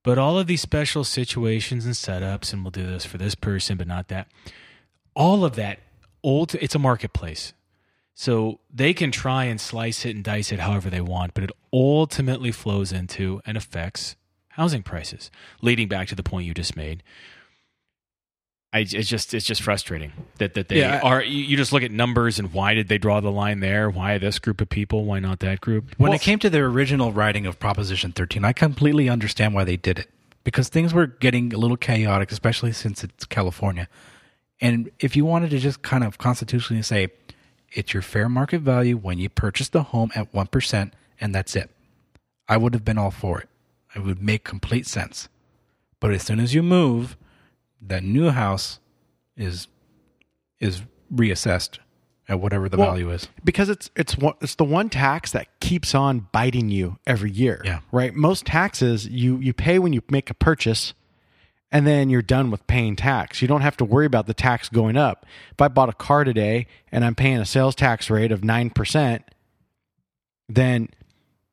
[0.03, 3.77] but all of these special situations and setups, and we'll do this for this person,
[3.77, 4.29] but not that.
[5.14, 5.81] All of that
[6.23, 6.55] old.
[6.55, 7.53] It's a marketplace,
[8.18, 11.50] so they can try and slice it and dice it however they want, but it
[11.70, 14.16] ultimately flows into and affects
[14.52, 15.31] housing prices.
[15.61, 17.02] Leading back to the point you just made.
[18.72, 21.22] I, it's just it's just frustrating that that they Yeah, are.
[21.22, 23.91] You, you just look at numbers and why did they draw the line there?
[23.91, 25.05] Why this group of people?
[25.05, 25.95] Why not that group?
[25.99, 29.64] When Well, it came to their original writing of Proposition 13, I completely understand why
[29.64, 30.09] they did it
[30.43, 33.88] because things were getting a little chaotic, especially since it's California.
[34.59, 37.09] And if you wanted to just kind of constitutionally say
[37.73, 41.71] it's your fair market value when you purchase the home at 1% and that's it,
[42.49, 43.49] I would have been all for it.
[43.95, 45.29] It would make complete sense.
[46.01, 47.17] But as soon as you move,
[47.81, 48.79] that new house
[49.37, 49.69] is
[50.61, 50.83] is
[51.14, 51.79] reassessed
[52.29, 53.29] at whatever the Well, value is.
[53.45, 57.61] because it's it's one it's the one tax that keeps on biting you every year.
[57.64, 57.81] Yeah.
[57.93, 58.14] Right.
[58.14, 60.93] Most taxes you you pay when you make a purchase,
[61.73, 63.43] and then you're done with paying tax.
[63.43, 65.27] You don't have to worry about the tax going up.
[65.53, 68.71] If I bought a car today and I'm paying a sales tax rate of nine
[68.71, 69.25] percent,
[70.49, 70.89] then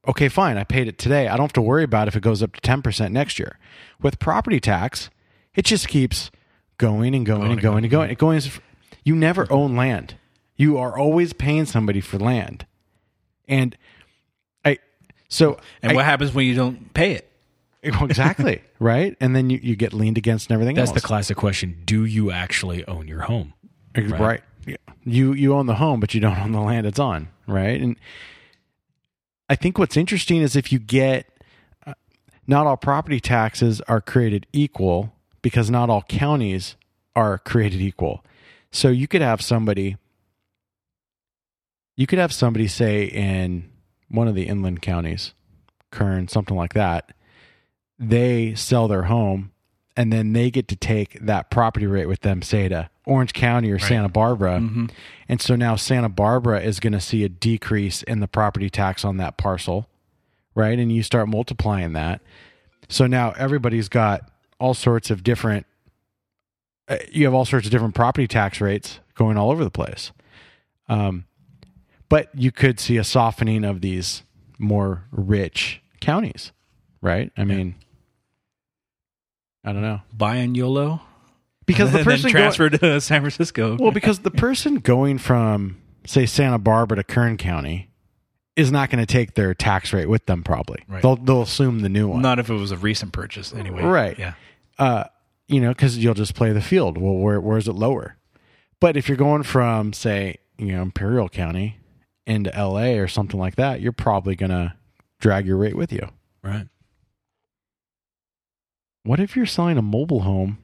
[0.07, 1.27] okay, fine, I paid it today.
[1.27, 3.57] I don't have to worry about if it goes up to ten percent next year.
[4.01, 5.09] With property tax,
[5.55, 6.29] it just keeps
[6.77, 8.09] going and going, and going and going.
[8.11, 8.41] It going.
[9.03, 10.15] You never own land.
[10.55, 12.65] You are always paying somebody for land,
[13.47, 13.75] and
[14.63, 14.77] I.
[15.27, 17.29] So And I- what happens when you don't pay it?
[18.01, 21.01] exactly right, and then you, you get liened against and everything That's else.
[21.01, 21.81] the classic question.
[21.85, 23.53] Do you actually own your home?
[23.95, 24.41] right.
[24.65, 24.77] Yeah.
[25.03, 27.79] You you own the home, but you don't own the land it's on, right?
[27.79, 27.97] And
[29.49, 31.27] I think what's interesting is if you get
[31.85, 31.93] uh,
[32.47, 36.75] not all property taxes are created equal because not all counties
[37.15, 38.23] are created equal.
[38.71, 39.97] So you could have somebody
[41.95, 43.69] you could have somebody say in
[44.09, 45.33] one of the inland counties,
[45.91, 47.13] Kern, something like that,
[48.09, 49.51] they sell their home
[49.95, 53.69] and then they get to take that property rate with them, say to Orange County
[53.69, 54.55] or Santa Barbara.
[55.29, 59.05] And so now Santa Barbara is going to see a decrease in the property tax
[59.05, 59.87] on that parcel,
[60.55, 60.79] right?
[60.79, 62.21] And you start multiplying that.
[62.89, 65.65] So now everybody's got all sorts of different,
[66.87, 70.11] uh, you have all sorts of different property tax rates going all over the place.
[70.89, 71.25] Um,
[72.09, 74.23] but you could see a softening of these
[74.59, 76.51] more rich counties,
[77.01, 77.31] right?
[77.37, 77.75] I mean,
[79.63, 81.01] I don't know Buy and YOLO?
[81.65, 83.77] because the person transferred transfer to San Francisco.
[83.79, 87.89] well, because the person going from say Santa Barbara to Kern County
[88.55, 90.43] is not going to take their tax rate with them.
[90.43, 91.01] Probably Right.
[91.01, 93.81] they'll they'll assume the new one, Not if it was a recent purchase, anyway.
[93.83, 94.17] Right.
[94.19, 94.33] Yeah.
[94.77, 95.05] uh,
[95.47, 96.97] you know, because you'll just play the field.
[96.97, 98.15] Well, where where is it lower?
[98.79, 101.77] But if you're going from say you know Imperial County
[102.27, 102.99] into L.A.
[102.99, 104.73] or something like that, you're probably going to
[105.19, 106.07] drag your rate with you.
[106.43, 106.67] Right.
[109.05, 110.59] What if you're selling a mobile home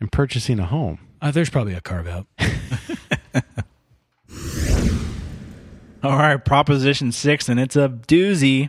[0.00, 0.98] and purchasing a home?
[1.22, 2.26] Uh, there's probably a carve out.
[6.02, 8.68] All right, Proposition 6, and it's a doozy.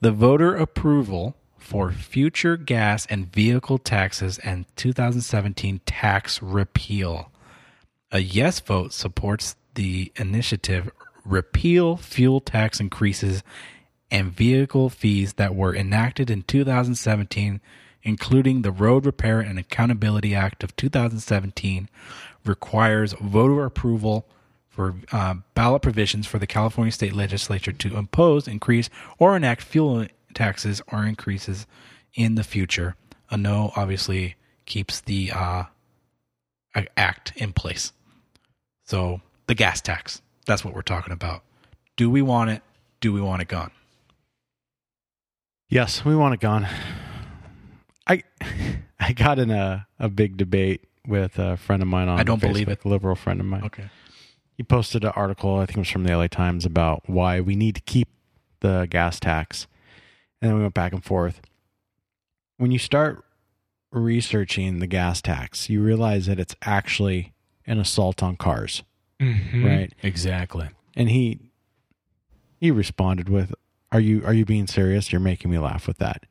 [0.00, 7.30] The voter approval for future gas and vehicle taxes and 2017 tax repeal.
[8.10, 10.90] A yes vote supports the initiative
[11.24, 13.44] repeal fuel tax increases
[14.10, 17.60] and vehicle fees that were enacted in 2017,
[18.02, 21.88] including the Road Repair and Accountability Act of 2017,
[22.44, 24.26] requires voter approval
[24.68, 28.88] for uh, ballot provisions for the California state legislature to impose, increase,
[29.18, 31.66] or enact fuel taxes or increases
[32.14, 32.96] in the future.
[33.30, 35.64] A no obviously keeps the uh,
[36.96, 37.92] act in place.
[38.84, 41.42] So the gas tax, that's what we're talking about.
[41.96, 42.62] Do we want it?
[43.00, 43.70] Do we want it gone?
[45.68, 46.66] Yes, we want it gone.
[48.12, 48.22] I
[49.00, 52.40] I got in a, a big debate with a friend of mine on I don't
[52.40, 52.84] believe it.
[52.84, 53.64] a liberal friend of mine.
[53.64, 53.90] Okay.
[54.56, 57.56] He posted an article, I think it was from the LA Times, about why we
[57.56, 58.08] need to keep
[58.60, 59.66] the gas tax.
[60.40, 61.40] And then we went back and forth.
[62.58, 63.24] When you start
[63.90, 67.32] researching the gas tax, you realize that it's actually
[67.66, 68.84] an assault on cars.
[69.20, 69.64] Mm-hmm.
[69.64, 69.92] Right.
[70.02, 70.68] Exactly.
[70.94, 71.40] And he
[72.60, 73.54] he responded with,
[73.90, 75.12] "Are you are you being serious?
[75.12, 76.26] You're making me laugh with that."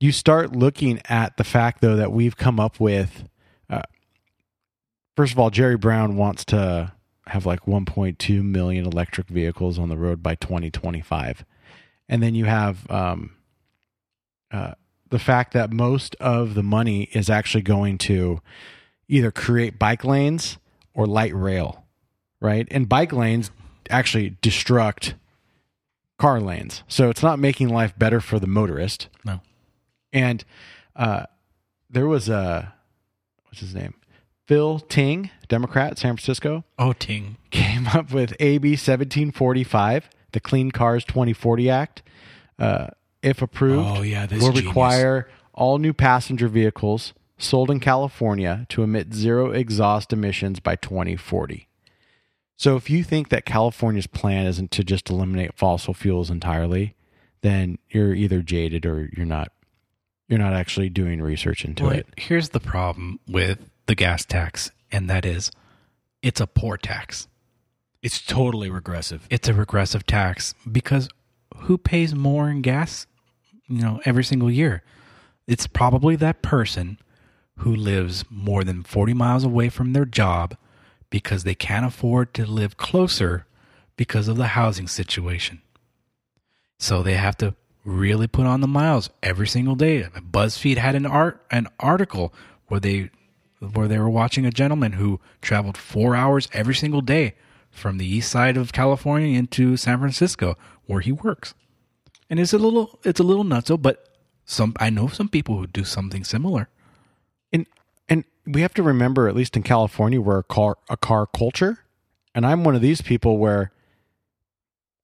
[0.00, 3.28] You start looking at the fact though that we've come up with
[3.68, 3.82] uh,
[5.16, 6.92] first of all, Jerry Brown wants to
[7.26, 11.44] have like 1.2 million electric vehicles on the road by 2025.
[12.08, 13.34] And then you have um,
[14.50, 14.74] uh,
[15.10, 18.40] the fact that most of the money is actually going to
[19.08, 20.58] either create bike lanes
[20.94, 21.84] or light rail,
[22.40, 22.66] right?
[22.70, 23.50] And bike lanes
[23.90, 25.14] actually destruct
[26.18, 26.82] car lanes.
[26.88, 29.08] So it's not making life better for the motorist.
[29.24, 29.40] No.
[30.12, 30.44] And
[30.96, 31.24] uh,
[31.90, 32.74] there was a,
[33.44, 33.94] what's his name?
[34.46, 37.36] Phil Ting, Democrat, San Francisco, Oh, Ting.
[37.50, 42.02] came up with AB 1745, the Clean Cars 2040 Act.
[42.58, 42.88] Uh,
[43.22, 44.66] if approved, Oh, yeah, this will genius.
[44.66, 51.68] require all new passenger vehicles sold in California to emit zero exhaust emissions by 2040.
[52.56, 56.96] So if you think that California's plan isn't to just eliminate fossil fuels entirely,
[57.42, 59.52] then you're either jaded or you're not
[60.28, 62.06] you're not actually doing research into Well, it.
[62.16, 65.50] here's the problem with the gas tax, and that is
[66.22, 67.28] it's a poor tax.
[68.02, 69.26] It's totally regressive.
[69.30, 71.08] It's a regressive tax because
[71.56, 73.06] who pays more in gas,
[73.66, 74.82] you know, every single year?
[75.46, 76.98] It's probably that person
[77.58, 80.56] who lives more than 40 miles away from their job,
[81.10, 83.46] because they can't afford to live closer
[83.96, 85.60] because of the housing situation.
[86.78, 87.54] So they have to
[87.88, 90.02] really put on the miles every single day.
[90.02, 92.32] BuzzFeed had an art an article
[92.66, 93.10] where they
[93.60, 97.34] where they were watching a gentleman who traveled 4 hours every single day
[97.70, 101.54] from the east side of California into San Francisco where he works.
[102.30, 104.08] And it's a little it's a little nutso, but
[104.44, 106.68] some I know some people who do something similar.
[107.52, 107.66] And
[108.08, 111.84] and we have to remember, at least in California, we're a car a car culture,
[112.34, 113.72] and I'm one of these people where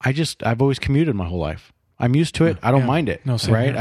[0.01, 1.74] I just I've always commuted my whole life.
[1.99, 2.59] I'm used to it.
[2.63, 2.87] I don't Yeah.
[2.87, 3.25] mind it.
[3.25, 3.71] No, right?
[3.75, 3.77] here.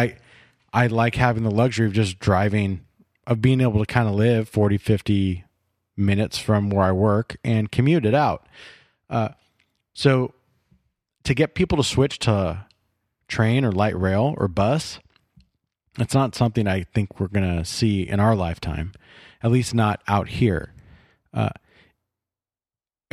[0.73, 2.81] I I like having the luxury of just driving,
[3.27, 5.43] of being able to kind of live 40, 50
[5.95, 8.47] minutes from where I work and commute it out.
[9.09, 9.29] Uh,
[9.93, 10.33] so
[11.23, 12.65] to get people to switch to
[13.27, 14.99] train or light rail or bus,
[15.99, 18.93] it's not something I think we're going to see in our lifetime,
[19.43, 20.73] at least not out here.
[21.31, 21.49] Uh,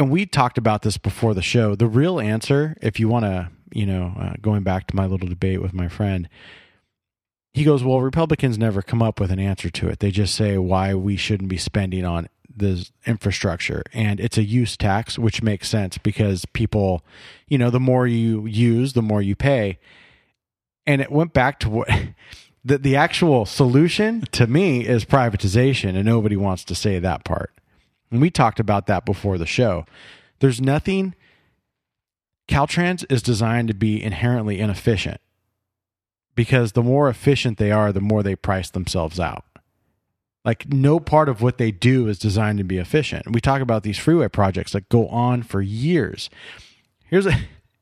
[0.01, 1.75] and we talked about this before the show.
[1.75, 5.29] The real answer, if you want to, you know, uh, going back to my little
[5.29, 6.27] debate with my friend,
[7.53, 9.99] he goes, Well, Republicans never come up with an answer to it.
[9.99, 13.83] They just say why we shouldn't be spending on this infrastructure.
[13.93, 17.05] And it's a use tax, which makes sense because people,
[17.47, 19.79] you know, the more you use, the more you pay.
[20.87, 21.91] And it went back to what
[22.65, 27.53] the, the actual solution to me is privatization, and nobody wants to say that part.
[28.11, 29.85] And we talked about that before the show.
[30.41, 31.15] There's nothing,
[32.49, 35.21] Caltrans is designed to be inherently inefficient
[36.35, 39.45] because the more efficient they are, the more they price themselves out.
[40.45, 43.31] Like no part of what they do is designed to be efficient.
[43.31, 46.31] We talk about these freeway projects that go on for years.
[47.05, 47.35] Here's a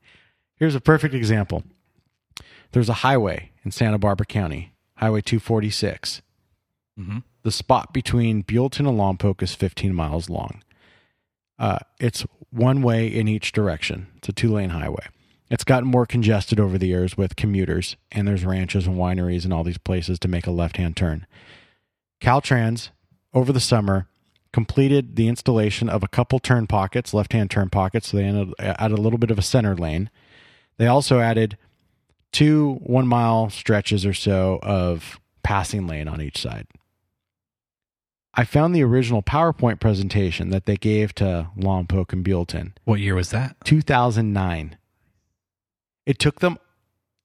[0.56, 1.62] here's a perfect example.
[2.72, 6.20] There's a highway in Santa Barbara County, Highway 246.
[6.98, 7.22] Mhm.
[7.48, 10.62] The spot between Buellton and Lompoc is 15 miles long.
[11.58, 14.08] Uh, it's one way in each direction.
[14.18, 15.06] It's a two lane highway.
[15.50, 19.54] It's gotten more congested over the years with commuters, and there's ranches and wineries and
[19.54, 21.26] all these places to make a left hand turn.
[22.20, 22.90] Caltrans,
[23.32, 24.08] over the summer,
[24.52, 28.08] completed the installation of a couple turn pockets, left hand turn pockets.
[28.08, 30.10] So they added, added a little bit of a center lane.
[30.76, 31.56] They also added
[32.30, 36.66] two one mile stretches or so of passing lane on each side.
[38.34, 43.14] I found the original PowerPoint presentation that they gave to Lompoc and Buellton, What year
[43.14, 43.56] was that?
[43.64, 44.76] 2009.
[46.06, 46.58] It took them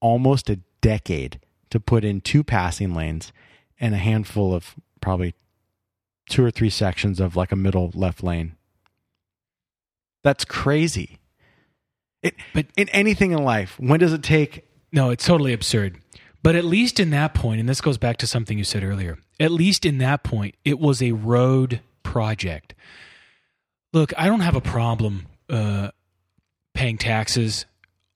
[0.00, 1.40] almost a decade
[1.70, 3.32] to put in two passing lanes
[3.80, 5.34] and a handful of probably
[6.28, 8.56] two or three sections of like a middle left lane.
[10.22, 11.18] That's crazy.
[12.22, 14.64] It, But- in anything in life, when does it take?
[14.90, 15.98] No, it's totally absurd.
[16.44, 19.16] But at least in that point, and this goes back to something you said earlier,
[19.40, 22.74] at least in that point, it was a road project.
[23.94, 25.88] Look, I don't have a problem uh,
[26.74, 27.64] paying taxes.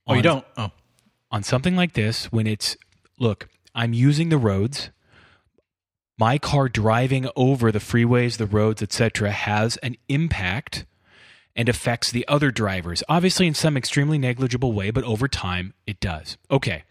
[0.06, 0.44] Oh, you don't?
[0.58, 0.70] Oh.
[1.30, 2.76] on something like this when it's
[3.18, 4.90] look, I'm using the roads.
[6.18, 10.84] My car driving over the freeways, the roads, etc., has an impact
[11.56, 13.02] and affects the other drivers.
[13.08, 16.36] Obviously, in some extremely negligible way, but over time, it does.
[16.50, 16.84] Okay.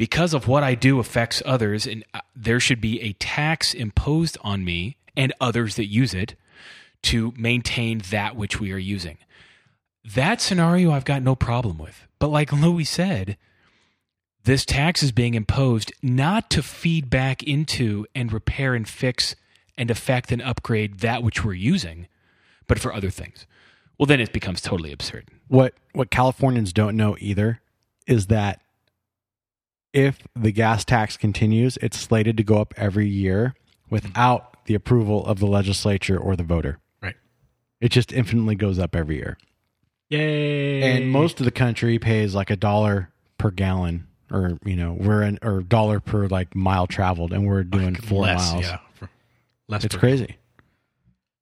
[0.00, 4.38] Because of what I do affects others, and uh, there should be a tax imposed
[4.40, 6.36] on me and others that use it
[7.02, 9.18] to maintain that which we are using.
[10.02, 12.08] That scenario I've got no problem with.
[12.18, 13.36] But like Louis said,
[14.44, 19.36] this tax is being imposed not to feed back into and repair and fix
[19.76, 22.08] and affect and upgrade that which we're using,
[22.66, 23.44] but for other things.
[23.98, 25.28] Well, then it becomes totally absurd.
[25.48, 27.60] What what Californians don't know either
[28.06, 28.62] is that
[29.92, 33.54] if the gas tax continues, it's slated to go up every year
[33.88, 36.78] without the approval of the legislature or the voter.
[37.02, 37.16] Right.
[37.80, 39.36] It just infinitely goes up every year.
[40.10, 40.82] Yay.
[40.82, 45.22] And most of the country pays like a dollar per gallon or you know, we're
[45.22, 48.64] in or dollar per like mile traveled and we're doing four less, miles.
[48.66, 48.78] Yeah.
[48.94, 49.08] for-
[49.68, 50.36] Less It's per- crazy.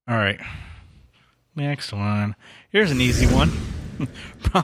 [0.06, 0.40] All right.
[1.56, 2.34] Next one.
[2.70, 3.50] Here's an easy one.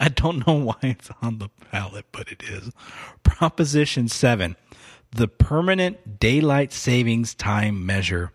[0.00, 2.70] I don't know why it's on the ballot, but it is.
[3.22, 4.56] Proposition 7.
[5.12, 8.32] The permanent daylight savings time measure.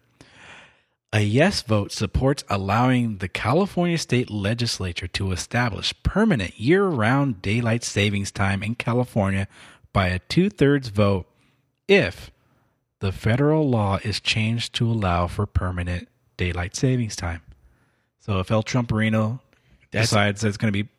[1.14, 7.86] A yes vote supports allowing the California state legislature to establish permanent year round daylight
[7.86, 9.48] savings time in California
[9.94, 11.26] by a two thirds vote
[11.88, 12.32] if
[13.00, 17.42] the federal law is changed to allow for permanent daylight savings time.
[18.20, 19.40] So if El Trumperino
[19.96, 20.90] That's- decides that it's going to be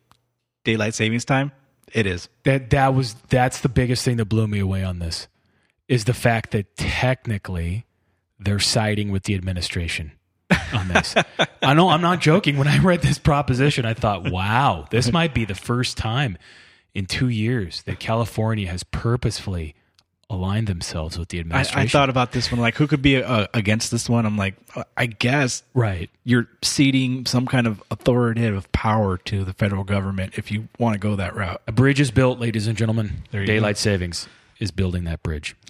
[0.64, 1.52] daylight savings time,
[1.92, 2.28] it is.
[2.44, 5.28] That that was that's the biggest thing that blew me away on this
[5.88, 7.86] is the fact that technically
[8.40, 10.12] they're siding with the administration.
[10.72, 11.14] on this.
[11.62, 12.56] I know I'm not joking.
[12.56, 16.38] When I read this proposition, I thought, wow, this might be the first time
[16.94, 19.74] in two years that California has purposefully
[20.28, 21.80] aligned themselves with the administration.
[21.80, 22.60] I thought about this one.
[22.60, 24.26] Like, who could be uh, against this one?
[24.26, 24.54] I'm like,
[24.96, 26.10] I guess right.
[26.24, 30.98] you're ceding some kind of authoritative power to the federal government if you want to
[30.98, 31.62] go that route.
[31.66, 33.22] A bridge is built, ladies and gentlemen.
[33.30, 35.54] There you Daylight savings is building that bridge.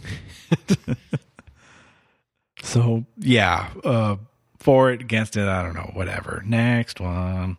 [2.66, 4.16] So yeah, uh,
[4.58, 5.90] for it, against it, I don't know.
[5.94, 6.42] Whatever.
[6.44, 7.58] Next one.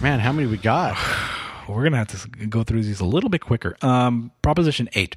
[0.00, 0.96] Man, how many we got?
[1.68, 3.76] We're gonna have to go through these a little bit quicker.
[3.82, 5.16] Um, Proposition eight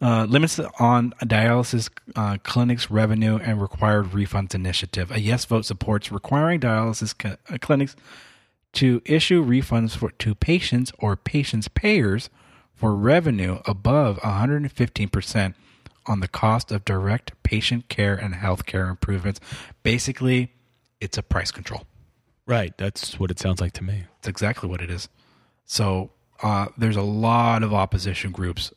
[0.00, 5.10] uh, limits on dialysis uh, clinics' revenue and required refunds initiative.
[5.10, 7.96] A yes vote supports requiring dialysis co- uh, clinics
[8.72, 12.30] to issue refunds for to patients or patients' payers
[12.74, 15.56] for revenue above 115 percent
[16.06, 19.38] on the cost of direct patient care and healthcare improvements.
[19.82, 20.52] Basically,
[21.00, 21.82] it's a price control.
[22.46, 22.76] Right.
[22.78, 24.04] That's what it sounds like to me.
[24.16, 25.08] That's exactly what it is.
[25.66, 26.10] So
[26.42, 28.72] uh, there's a lot of opposition groups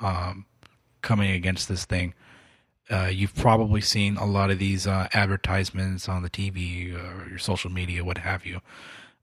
[0.00, 0.46] um,
[1.02, 2.14] coming against this thing.
[2.90, 7.38] Uh, you've probably seen a lot of these uh, advertisements on the TV or your
[7.38, 8.60] social media, what have you.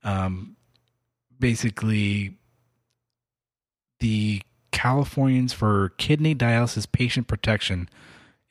[0.04, 0.56] Um,
[1.40, 2.38] basically,
[4.00, 7.90] the Californians for Kidney Dialysis Patient Protection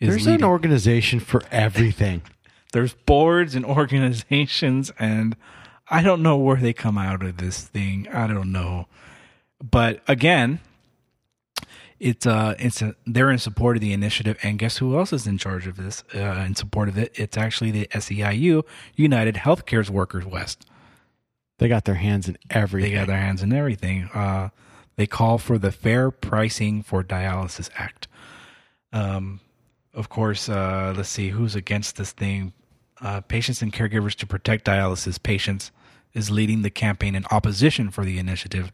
[0.01, 0.43] is There's leading.
[0.43, 2.23] an organization for everything.
[2.73, 5.37] There's boards and organizations, and
[5.89, 8.09] I don't know where they come out of this thing.
[8.13, 8.89] I don't know,
[9.63, 10.59] but again,
[12.01, 15.27] it's uh, it's a, they're in support of the initiative, and guess who else is
[15.27, 16.05] in charge of this?
[16.15, 18.65] Uh, in support of it, it's actually the SEIU,
[18.97, 20.67] United Healthcare's Workers West.
[21.59, 22.93] They got their hands in everything.
[22.93, 24.05] They got their hands in everything.
[24.13, 24.49] Uh,
[24.97, 28.09] they call for the Fair Pricing for Dialysis Act.
[28.93, 29.41] Um,
[29.93, 32.53] of course, uh, let's see who's against this thing.
[33.01, 35.71] Uh, patients and caregivers to protect dialysis patients
[36.13, 38.73] is leading the campaign in opposition for the initiative.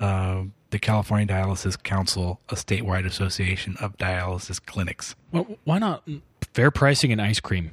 [0.00, 5.14] Uh, the California Dialysis Council, a statewide association of dialysis clinics.
[5.32, 6.08] Well, why not
[6.54, 7.72] fair pricing and ice cream?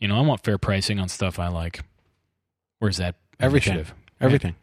[0.00, 1.80] You know, I want fair pricing on stuff I like.
[2.78, 3.74] Where's that everything.
[3.74, 3.94] initiative?
[4.20, 4.54] Everything.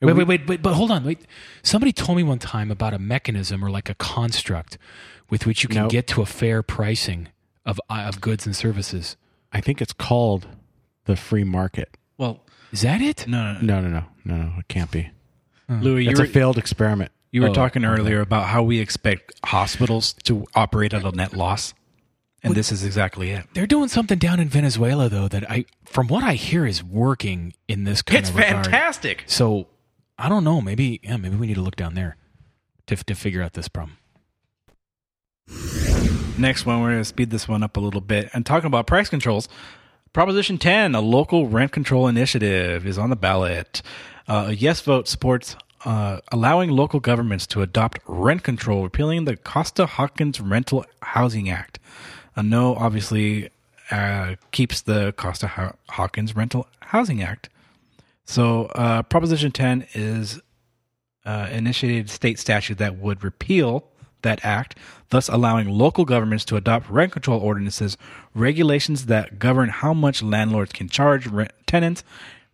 [0.00, 1.04] Wait, wait, wait, wait, but hold on.
[1.04, 1.26] Wait.
[1.62, 4.78] Somebody told me one time about a mechanism or like a construct
[5.28, 5.90] with which you can Nope.
[5.90, 7.28] get to a fair pricing
[7.66, 9.16] of uh, of goods and services.
[9.52, 10.46] I think it's called
[11.04, 11.96] the free market.
[12.16, 12.40] Well,
[12.72, 13.26] Is that it?
[13.26, 13.80] no, no, no.
[13.80, 14.52] No, no, no, no, no.
[14.60, 15.10] It can't be.
[15.70, 15.80] Hmm.
[15.82, 17.12] Louis, you It's were, a failed experiment.
[17.30, 21.32] you were Oh, talking earlier about how we expect hospitals to operate at a net
[21.32, 21.74] loss,
[22.42, 23.44] and this is exactly it.
[23.54, 27.52] They're doing something down in Venezuela though that I, from what I hear, is working
[27.68, 28.64] in this kind It's of regard.
[28.66, 29.24] fantastic.
[29.26, 29.68] So
[30.18, 30.60] I don't know.
[30.60, 31.16] Maybe yeah.
[31.16, 32.16] Maybe we need to look down there
[32.86, 33.96] to to figure out this problem.
[36.38, 38.30] Next one, we're going to speed this one up a little bit.
[38.32, 39.48] And talking about price controls,
[40.12, 43.82] Proposition 10, a local rent control initiative, is on the ballot.
[44.30, 49.36] Uh, a yes vote supports uh, allowing local governments to adopt rent control, repealing the
[49.36, 51.80] Costa Hawkins Rental Housing Act.
[52.36, 53.50] A no, obviously,
[53.90, 57.48] uh, keeps the Costa Haw- Hawkins Rental Housing Act.
[58.24, 60.40] So, uh, Proposition 10 is
[61.24, 63.88] uh, initiated state statute that would repeal
[64.22, 64.76] that act,
[65.08, 67.96] thus allowing local governments to adopt rent control ordinances,
[68.32, 72.04] regulations that govern how much landlords can charge rent- tenants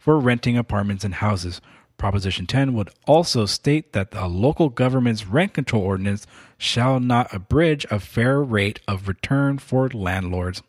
[0.07, 1.61] for renting apartments and houses.
[1.99, 7.85] Proposition 10 would also state that the local government's rent control ordinance shall not abridge
[7.91, 10.63] a fair rate of return for landlords.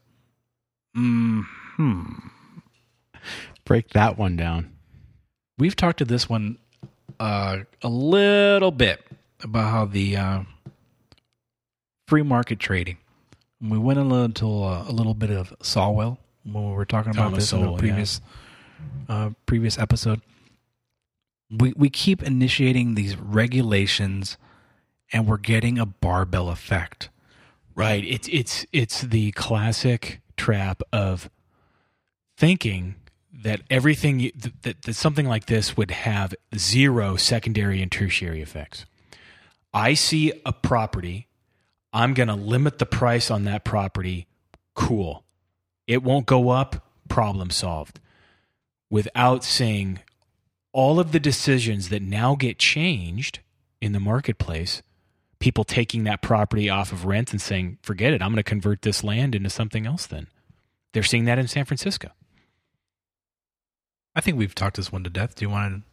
[0.96, 1.42] Hmm.
[3.64, 4.72] Break that one down.
[5.60, 6.58] we've talked to this one
[7.20, 9.06] uh, a little bit
[9.44, 10.44] about how the uh,
[12.08, 12.98] free market trading.
[13.62, 17.26] We went a little uh, a little bit of Sowell when we were talking about
[17.26, 18.20] Thomas this in a previous
[19.10, 20.22] uh, previous episode.
[21.50, 24.38] We we keep initiating these regulations,
[25.14, 27.10] and we're getting a barbell effect.
[27.76, 28.04] Right.
[28.06, 31.30] It's it's it's the classic trap of
[32.38, 32.96] thinking
[33.32, 34.32] that everything you-
[34.64, 38.86] that, that something like this would have zero secondary and tertiary effects.
[39.74, 41.28] I see a property,
[41.94, 44.26] I'm going to limit the price on that property.
[44.74, 45.24] Cool.
[45.86, 48.00] It won't go up, problem solved.
[48.90, 50.00] Without saying
[50.72, 53.40] all of the decisions that now get changed
[53.82, 54.82] in the marketplace
[55.40, 58.82] people taking that property off of rent and saying, forget it, I'm going to convert
[58.82, 60.28] this land into something else then.
[60.94, 62.10] They're seeing that in San Francisco.
[64.16, 65.36] I think we've talked this one to death.
[65.36, 65.84] Do you want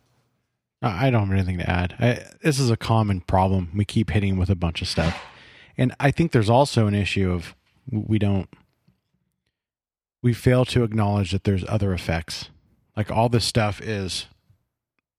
[0.83, 0.87] to?
[0.87, 1.95] I I don't have anything to add.
[1.99, 3.71] I, this is a common problem.
[3.75, 5.23] We keep hitting with a bunch of stuff,
[5.77, 7.55] and I think there's also an issue of
[7.91, 8.49] we don't
[10.23, 12.49] we fail to acknowledge that there's other effects.
[12.97, 14.27] Like all this stuff is,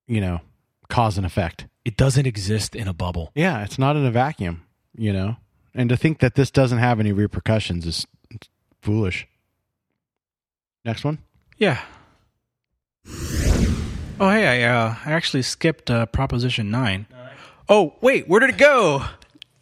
[0.08, 0.42] you know,
[0.90, 1.68] cause and effect.
[1.84, 3.32] It doesn't exist in a bubble.
[3.36, 4.64] Yeah, it's not in a vacuum,
[4.98, 5.38] you know?
[5.74, 8.08] And to think that this doesn't have any repercussions is
[8.82, 9.28] foolish.
[10.86, 11.20] Next one.
[11.58, 11.82] Yeah.
[14.18, 17.06] Oh, hey, I, uh, I actually skipped uh, Proposition 9.
[17.68, 19.04] Oh, wait, where did it go?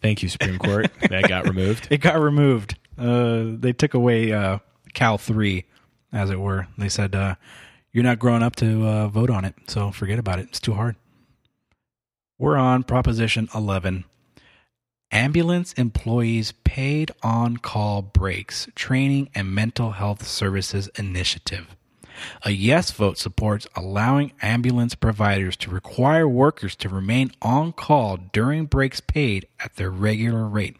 [0.00, 0.90] Thank you, Supreme Court.
[1.08, 1.88] that got removed.
[1.90, 2.76] It got removed.
[2.96, 4.58] Uh, they took away uh,
[4.92, 5.64] Cal 3,
[6.12, 6.68] as it were.
[6.78, 7.34] They said, uh,
[7.94, 10.48] you're not grown up to uh, vote on it, so forget about it.
[10.48, 10.96] It's too hard.
[12.38, 14.04] We're on Proposition 11.
[15.12, 21.76] Ambulance employees paid on call breaks, training, and mental health services initiative.
[22.42, 28.66] A yes vote supports allowing ambulance providers to require workers to remain on call during
[28.66, 30.76] breaks paid at their regular rate,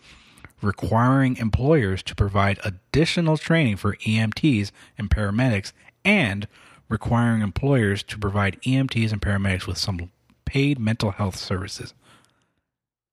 [0.60, 5.72] requiring employers to provide additional training for EMTs and paramedics,
[6.04, 6.48] and
[6.88, 10.10] requiring employers to provide EMTs and paramedics with some
[10.44, 11.94] paid mental health services.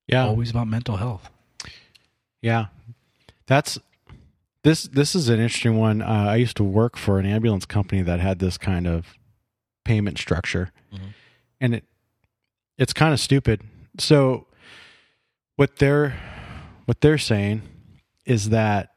[0.07, 0.25] Yeah.
[0.25, 1.29] Always about mental health.
[2.41, 2.65] Yeah,
[3.45, 3.77] that's
[4.63, 4.83] this.
[4.83, 6.01] This is an interesting one.
[6.01, 9.15] Uh, I used to work for an ambulance company that had this kind of
[9.85, 10.71] payment structure,
[11.59, 11.83] and it
[12.77, 13.61] it's kind of stupid.
[13.99, 14.47] So
[15.55, 16.15] what they're
[16.85, 17.61] what they're saying
[18.25, 18.90] is that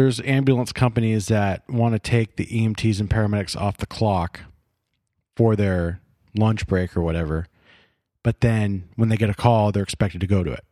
[0.00, 4.40] there's ambulance companies that want to take the EMTs and paramedics off the clock
[5.36, 6.00] for their
[6.34, 7.46] lunch break or whatever,
[8.22, 10.64] but then when they get a call, they're expected to go to it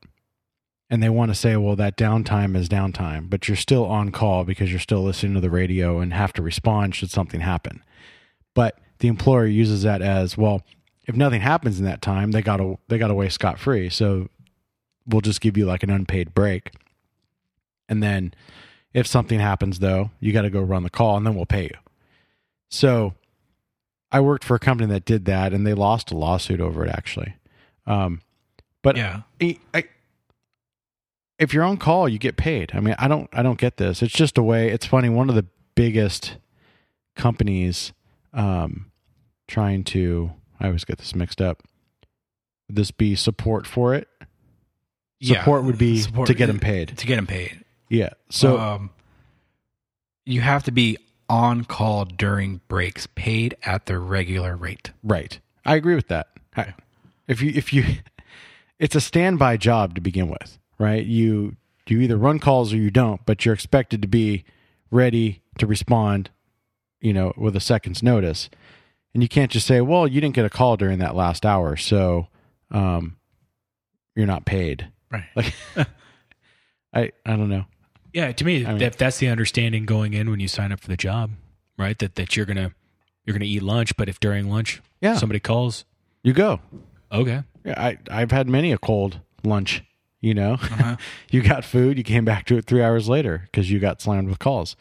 [0.88, 4.44] and they want to say, well, that downtime is downtime, but you're still on call
[4.44, 7.84] because you're still listening to the radio and have to respond should something happen.
[8.54, 10.62] But the employer uses that as, well,
[11.06, 13.90] if nothing happens in that time, they got to they got away scot free.
[13.90, 14.30] So
[15.06, 16.72] we'll just give you like an unpaid break.
[17.90, 18.32] And then
[18.94, 21.64] if something happens though, you got to go run the call and then we'll pay
[21.64, 21.76] you.
[22.70, 23.14] So
[24.10, 26.90] I worked for a company that did that and they lost a lawsuit over it
[26.90, 27.34] actually.
[27.86, 28.20] Um,
[28.82, 29.22] but Yeah.
[29.40, 29.84] I, I,
[31.38, 32.72] if you're on call, you get paid.
[32.74, 34.02] I mean, I don't, I don't get this.
[34.02, 34.70] It's just a way.
[34.70, 35.08] It's funny.
[35.08, 36.36] One of the biggest
[37.14, 37.92] companies,
[38.32, 38.90] um,
[39.46, 41.62] trying to, I always get this mixed up.
[42.68, 44.08] Would this be support for it?
[45.20, 45.38] Yeah.
[45.40, 46.96] Support would be Support- to get them paid.
[46.98, 47.64] To get them paid.
[47.88, 48.10] Yeah.
[48.30, 48.90] So um,
[50.26, 54.90] you have to be on call during breaks, paid at the regular rate.
[55.02, 55.38] Right.
[55.64, 56.28] I agree with that.
[56.56, 56.74] I-
[57.26, 57.84] If you if you
[58.78, 61.04] it's a standby job to begin with, right?
[61.04, 64.44] You you either run calls or you don't, but you're expected to be
[64.90, 66.30] ready to respond,
[67.00, 68.48] you know, with a second's notice.
[69.14, 71.76] And you can't just say, "Well, you didn't get a call during that last hour,
[71.76, 72.28] so
[72.70, 73.16] um
[74.16, 75.24] you're not paid." Right.
[75.34, 75.54] Like
[76.94, 77.64] I I don't know.
[78.12, 80.80] Yeah, to me, I mean- if that's the understanding going in when you sign up
[80.80, 81.30] for the job,
[81.76, 81.98] right?
[81.98, 82.72] That that you're gonna
[83.24, 85.16] you're gonna eat lunch, but if during lunch Yeah.
[85.16, 85.84] somebody calls,
[86.22, 86.60] You go.
[87.12, 89.82] okay, Yeah, I I've had many a cold lunch.
[90.20, 90.96] You know, Uh-huh.
[91.30, 94.28] you got food, you came back to it three hours later because you got slammed
[94.28, 94.74] with calls.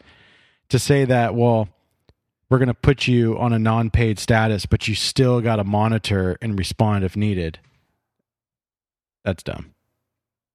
[0.70, 1.68] To say that, well,
[2.50, 6.36] we're going to put you on a non-paid status, but you still got to monitor
[6.42, 7.60] and respond if needed.
[9.24, 9.74] That's dumb.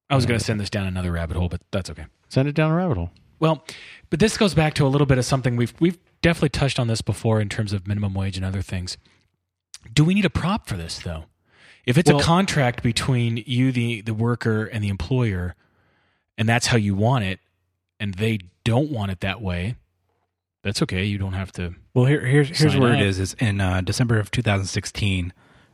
[0.10, 2.06] I was gonna send this down another rabbit hole, but that's okay.
[2.34, 3.12] Send it down a rabbit hole.
[3.40, 3.64] Well,
[4.10, 6.88] but this goes back to a little bit of something we've we've definitely touched on
[6.88, 8.98] this before in terms of minimum wage and other things.
[9.94, 11.26] Do we need a prop for this though?
[11.86, 15.54] If it's Well- a contract between you, the the worker, and the employer,
[16.36, 17.40] and that's how you want it,
[18.00, 19.76] and they don't want it that way,
[20.64, 21.06] that's okay.
[21.06, 21.76] You don't have to.
[21.94, 23.00] Well, here, here's here's where up.
[23.00, 23.20] it is.
[23.20, 25.34] Is in uh, December of 2016,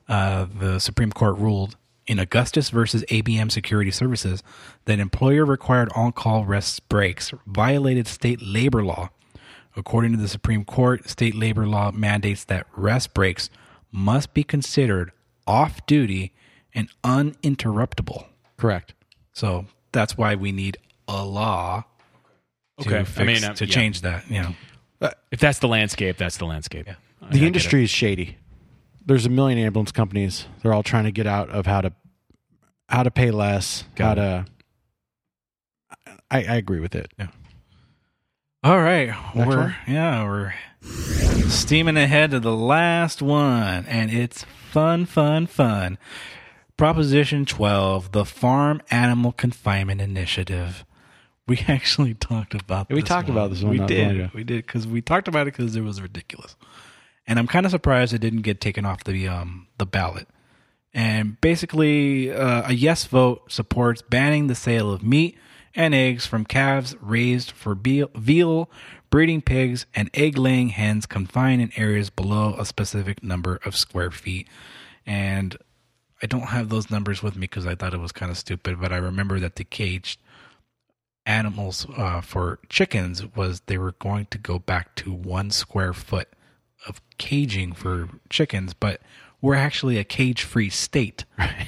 [0.10, 1.78] uh, the Supreme Court ruled
[2.10, 4.42] in Augustus versus ABM Security Services
[4.86, 9.10] that employer required on-call rest breaks violated state labor law.
[9.78, 13.52] According to the Supreme Court, state labor law mandates that rest breaks
[13.92, 15.12] must be considered
[15.46, 16.34] off-duty
[16.74, 18.26] and uninterruptible.
[18.58, 18.96] Correct.
[19.32, 21.84] So that's why we need a law
[22.82, 23.22] to, Okay.
[23.22, 23.72] I mean, uh, to yeah.
[23.74, 24.30] change that.
[24.30, 24.56] You know,
[25.32, 26.88] If that's the landscape, that's the landscape.
[26.90, 28.38] I- I The industry is shady.
[29.10, 30.46] There's a million ambulance companies.
[30.62, 31.92] They're all trying to get out of how to
[32.88, 34.46] how to pay less, Got how to.
[36.30, 37.12] I, I agree with it.
[37.18, 37.30] Yeah.
[38.64, 39.76] All right, we're one?
[39.88, 40.54] yeah we're
[41.50, 45.98] steaming ahead to the last one, and it's fun, fun, fun.
[46.78, 50.86] Proposition twelve: the Farm Animal Confinement Initiative.
[51.48, 52.92] We actually talked about.
[52.92, 54.34] We talked about this one We not too long did.
[54.36, 56.56] We did because we talked about it because it was ridiculous,
[57.30, 60.28] and I'm kind of surprised it didn't get taken off the um the ballot.
[60.92, 65.38] And basically, uh, a yes vote supports banning the sale of meat
[65.76, 68.72] and eggs from calves raised for veal,
[69.12, 74.10] breeding pigs, and egg laying hens confined in areas below a specific number of square
[74.10, 74.48] feet.
[75.06, 75.56] And
[76.24, 78.82] I don't have those numbers with me because I thought it was kind of stupid,
[78.82, 80.20] but I remember that the caged
[81.28, 86.30] animals uh, for chickens was they were going to go back to one square foot
[86.88, 89.02] of caging for chickens, but
[89.42, 91.26] we're actually a cage free state.
[91.38, 91.68] Right.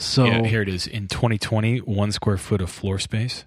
[0.00, 0.86] So yeah, here it is.
[0.86, 3.46] In 2020, one square foot of floor space,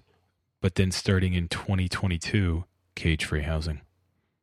[0.60, 3.80] but then starting in 2022, cage free housing.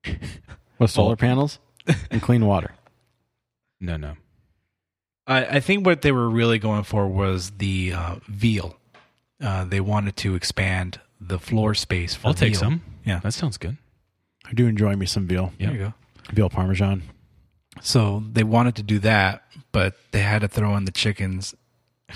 [0.79, 1.59] With solar panels
[2.09, 2.71] and clean water.
[3.79, 4.15] No, no.
[5.27, 8.75] I, I think what they were really going for was the uh, veal.
[9.39, 12.81] Uh, they wanted to expand the floor space for I'll take some.
[13.05, 13.19] Yeah.
[13.19, 13.77] That sounds good.
[14.45, 15.53] I do enjoy me some veal.
[15.59, 15.67] Yeah.
[15.67, 15.93] There you go.
[16.31, 17.03] Veal parmesan.
[17.81, 21.55] So they wanted to do that, but they had to throw in the chickens.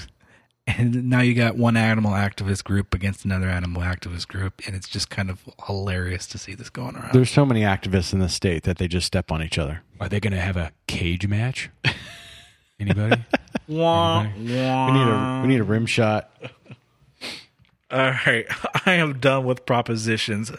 [0.66, 4.88] And now you got one animal activist group against another animal activist group, and it's
[4.88, 7.11] just kind of hilarious to see this going around.
[7.11, 9.82] There's so many activists in this state that they just step on each other.
[9.99, 11.70] Are they going to have a cage match?
[12.80, 13.22] Anybody?
[13.68, 16.32] Wah, We need a we need a rim shot.
[17.91, 18.45] All right,
[18.86, 20.49] I am done with propositions.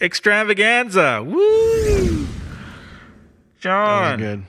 [0.00, 2.26] Extravaganza, woo!
[3.62, 4.42] That John, was good.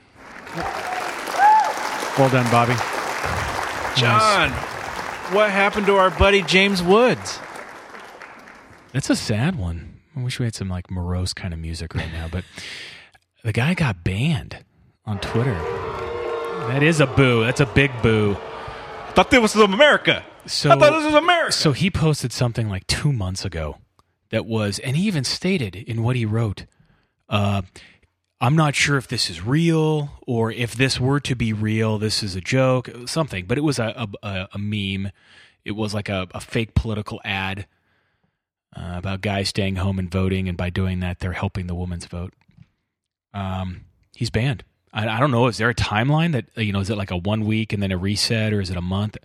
[2.18, 2.74] Well done, Bobby.
[3.96, 4.50] John,
[5.32, 7.38] what happened to our buddy James Woods?
[8.92, 10.00] That's a sad one.
[10.16, 12.44] I wish we had some like morose kind of music right now, but
[13.44, 14.64] the guy got banned
[15.06, 15.54] on Twitter.
[16.68, 17.44] That is a boo.
[17.44, 18.36] That's a big boo.
[18.36, 20.24] I Thought this was America.
[20.46, 21.52] So I thought this was America.
[21.52, 23.78] So he posted something like two months ago
[24.30, 26.66] that was, and he even stated in what he wrote,
[27.28, 27.62] uh,
[28.44, 32.22] I'm not sure if this is real or if this were to be real, this
[32.22, 35.10] is a joke, something, but it was a, a, a meme.
[35.64, 37.66] It was like a, a fake political ad
[38.76, 42.04] uh, about guys staying home and voting, and by doing that, they're helping the woman's
[42.04, 42.34] vote.
[43.32, 44.62] Um, he's banned.
[44.92, 45.46] I, I don't know.
[45.46, 47.92] Is there a timeline that, you know, is it like a one week and then
[47.92, 49.16] a reset or is it a month?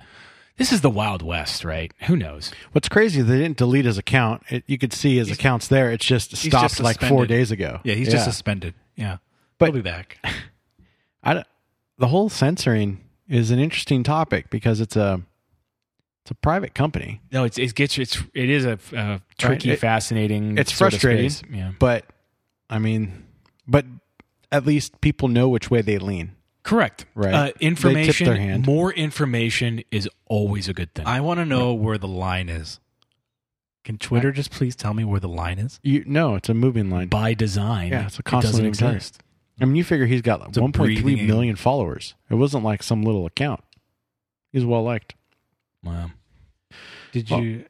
[0.55, 1.91] This is the Wild West, right?
[2.07, 2.51] Who knows?
[2.72, 4.43] What's crazy they didn't delete his account.
[4.49, 5.91] It, you could see his account's there.
[5.91, 7.82] It's just stopped just like four days ago.
[7.84, 8.76] yeah, he's just suspended.
[9.00, 9.18] Yeah,
[9.58, 10.18] But- he'll be back.
[11.24, 11.47] I don't-
[11.97, 15.22] the whole censoring is an interesting topic because it's a
[16.24, 19.80] it's a private company, No, it's it gets it's it is a uh, tricky, It-
[19.80, 20.58] fascinating.
[20.58, 21.30] it's sort of frustrating.
[21.30, 21.52] space.
[21.52, 22.06] Yeah, but
[22.70, 23.26] I mean,
[23.68, 23.86] but
[24.52, 26.32] at least people know which way they lean.
[26.64, 27.06] correct.
[27.16, 27.34] Right.
[27.34, 28.28] Uh, They tip information.
[28.28, 28.66] their hand.
[28.68, 31.06] More information is always a good thing.
[31.08, 32.80] I want to know where the line is.
[33.90, 35.80] Can Twitter just please tell me where the line is?
[35.82, 37.08] You no, it's a moving line.
[37.08, 38.94] By design, Yeah, it's a it doesn't constantly exist.
[38.96, 39.24] exist.
[39.60, 40.72] I mean, you figure he's got like a 1.3
[41.02, 42.14] breathing- million followers.
[42.30, 43.62] It wasn't like some little account.
[44.54, 45.16] He's well liked.
[45.84, 46.12] Wow.
[47.14, 47.66] Did Well- you?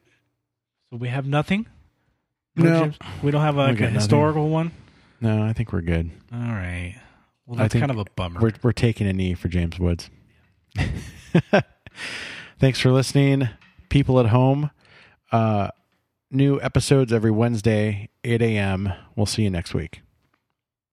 [0.90, 1.64] So we have nothing.
[2.54, 2.80] No.
[2.82, 2.98] James?
[3.22, 3.94] we don't have We like got a nothing.
[3.94, 4.72] historical one.
[5.22, 6.10] No, I think we're good.
[6.34, 6.96] All right.
[7.46, 8.40] Well, I that's think kind of a bummer.
[8.40, 10.10] We're we're taking a knee for James Woods.
[12.58, 13.48] Thanks for listening,
[13.88, 14.70] people at home.
[15.32, 15.68] Uh,
[16.30, 18.92] new episodes every Wednesday, 8 a.m.
[19.16, 20.02] We'll see you next week.